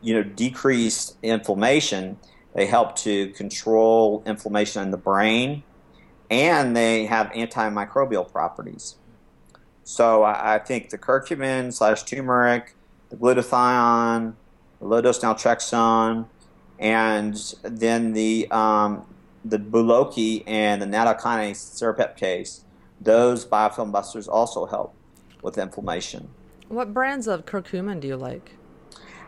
[0.00, 2.18] you know, decrease inflammation,
[2.54, 5.62] they help to control inflammation in the brain,
[6.30, 8.96] and they have antimicrobial properties.
[9.84, 12.74] So I, I think the curcumin slash turmeric,
[13.10, 14.34] the glutathione,
[14.80, 16.26] the low dose naltrexone,
[16.78, 19.06] and then the um,
[19.44, 22.62] the Boluoke and the nattokinase serrapeptase,
[23.00, 24.94] those biofilm busters also help
[25.42, 26.28] with inflammation.
[26.68, 28.52] What brands of curcumin do you like?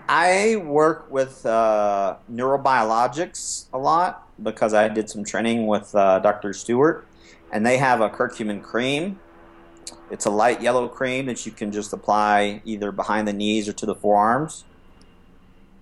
[0.08, 6.52] I work with uh, Neurobiologix a lot because I did some training with uh, Dr.
[6.52, 7.06] Stewart,
[7.52, 9.20] and they have a curcumin cream.
[10.10, 13.72] It's a light yellow cream that you can just apply either behind the knees or
[13.74, 14.64] to the forearms.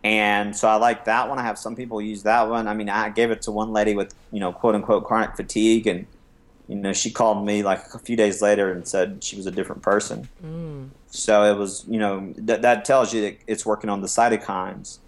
[0.05, 1.39] And so I like that one.
[1.39, 2.69] I have some people use that one.
[2.69, 5.87] I mean, I gave it to one lady with, you know, quote unquote chronic fatigue,
[5.87, 6.07] and
[6.69, 9.51] you know, she called me like a few days later and said she was a
[9.51, 10.29] different person.
[10.45, 10.91] Mm.
[11.11, 14.99] So it was, you know, th- that tells you that it's working on the cytokines.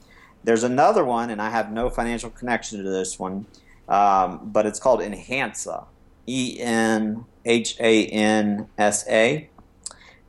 [0.43, 3.47] There's another one, and I have no financial connection to this one,
[3.89, 5.85] um, but it's called Enhansa,
[6.27, 9.49] E N H A N S A,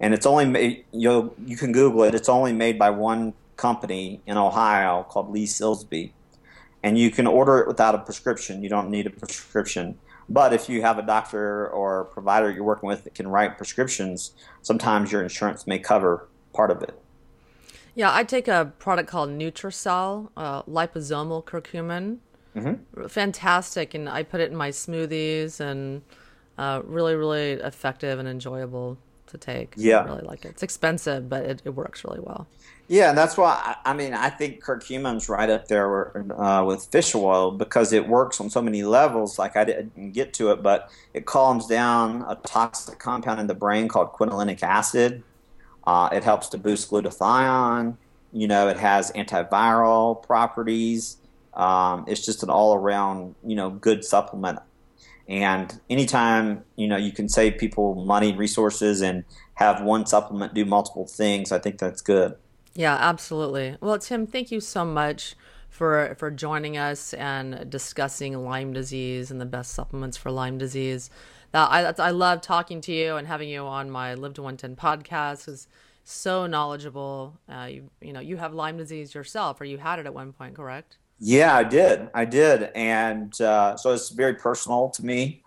[0.02, 0.84] and it's only made.
[0.92, 2.14] You you can Google it.
[2.14, 6.12] It's only made by one company in Ohio called Lee Silsby,
[6.82, 8.64] and you can order it without a prescription.
[8.64, 10.00] You don't need a prescription.
[10.28, 14.32] But if you have a doctor or provider you're working with that can write prescriptions,
[14.62, 16.98] sometimes your insurance may cover part of it.
[17.94, 22.18] Yeah, I take a product called Nutricel, uh, liposomal curcumin.
[22.56, 23.08] Mm-hmm.
[23.08, 26.02] Fantastic, and I put it in my smoothies, and
[26.58, 28.98] uh, really, really effective and enjoyable
[29.28, 29.74] to take.
[29.78, 30.50] Yeah, I really like it.
[30.50, 32.48] It's expensive, but it, it works really well.
[32.92, 37.16] Yeah, and that's why I mean I think curcumin's right up there uh, with fish
[37.16, 39.40] oil because it works on so many levels.
[39.40, 43.56] Like I didn't get to it, but it calms down a toxic compound in the
[43.56, 45.24] brain called quinolinic acid.
[45.88, 47.96] Uh, it helps to boost glutathione.
[48.34, 51.16] You know, it has antiviral properties.
[51.54, 54.60] Um, it's just an all-around, you know, good supplement.
[55.30, 59.24] And anytime you know you can save people money, resources, and
[59.54, 62.36] have one supplement do multiple things, I think that's good.
[62.74, 63.78] Yeah, absolutely.
[63.82, 65.36] Well, Tim, thank you so much
[65.70, 71.10] for for joining us and discussing Lyme disease and the best supplements for Lyme disease.
[71.52, 74.76] That I I love talking to you and having you on my Live to 110
[74.76, 75.68] podcast is
[76.04, 77.38] so knowledgeable.
[77.50, 80.34] Uh, you you know you have Lyme disease yourself, or you had it at one
[80.34, 80.98] point, correct?
[81.20, 82.10] Yeah, I did.
[82.14, 85.44] I did, and uh, so it's very personal to me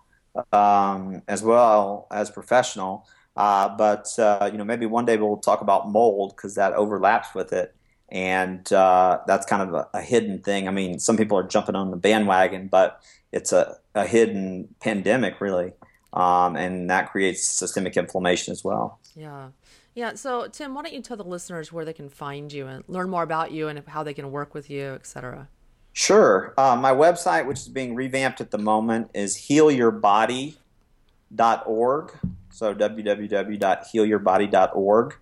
[0.51, 3.07] um, as well as professional.
[3.35, 7.35] Uh, but uh, you know, maybe one day we'll talk about mold because that overlaps
[7.35, 7.75] with it,
[8.09, 10.67] and uh, that's kind of a, a, hidden thing.
[10.67, 13.01] I mean, some people are jumping on the bandwagon, but
[13.33, 15.73] it's a, a hidden pandemic, really,
[16.13, 18.99] um, and that creates systemic inflammation as well.
[19.15, 19.49] Yeah.
[19.95, 20.13] Yeah.
[20.15, 23.09] So, Tim, why don't you tell the listeners where they can find you and learn
[23.09, 25.47] more about you and how they can work with you, et cetera?
[25.93, 26.53] Sure.
[26.57, 32.11] Uh, my website, which is being revamped at the moment, is healyourbody.org.
[32.55, 35.15] So www.healyourbody.org.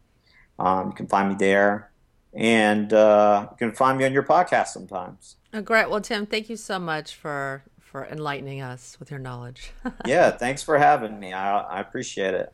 [0.59, 1.91] Um, you can find me there.
[2.35, 5.37] And uh, you can find me on your podcast sometimes.
[5.53, 5.89] Oh, great.
[5.89, 9.73] Well, Tim, thank you so much for for enlightening us with your knowledge.
[10.07, 11.33] yeah, thanks for having me.
[11.33, 12.53] I, I appreciate it.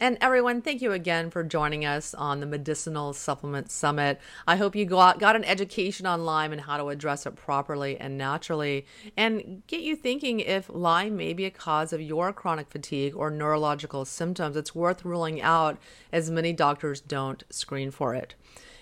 [0.00, 4.20] And everyone, thank you again for joining us on the Medicinal Supplement Summit.
[4.46, 7.96] I hope you got, got an education on Lyme and how to address it properly
[7.98, 8.86] and naturally,
[9.16, 13.30] and get you thinking if Lyme may be a cause of your chronic fatigue or
[13.30, 14.56] neurological symptoms.
[14.56, 15.78] It's worth ruling out,
[16.12, 18.34] as many doctors don't screen for it.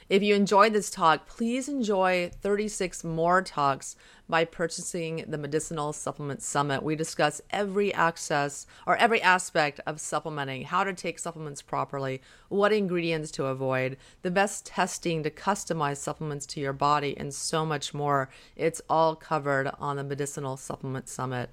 [0.09, 3.95] If you enjoyed this talk, please enjoy 36 more talks
[4.29, 6.83] by purchasing the Medicinal Supplement Summit.
[6.83, 12.73] We discuss every access or every aspect of supplementing, how to take supplements properly, what
[12.73, 17.95] ingredients to avoid, the best testing to customize supplements to your body, and so much
[17.95, 18.29] more.
[18.57, 21.51] It's all covered on the Medicinal Supplement Summit.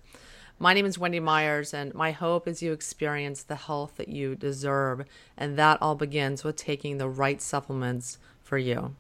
[0.62, 4.36] My name is Wendy Myers, and my hope is you experience the health that you
[4.36, 5.06] deserve.
[5.38, 8.18] And that all begins with taking the right supplements
[8.50, 8.98] for you.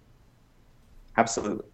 [1.17, 1.69] Absolutely.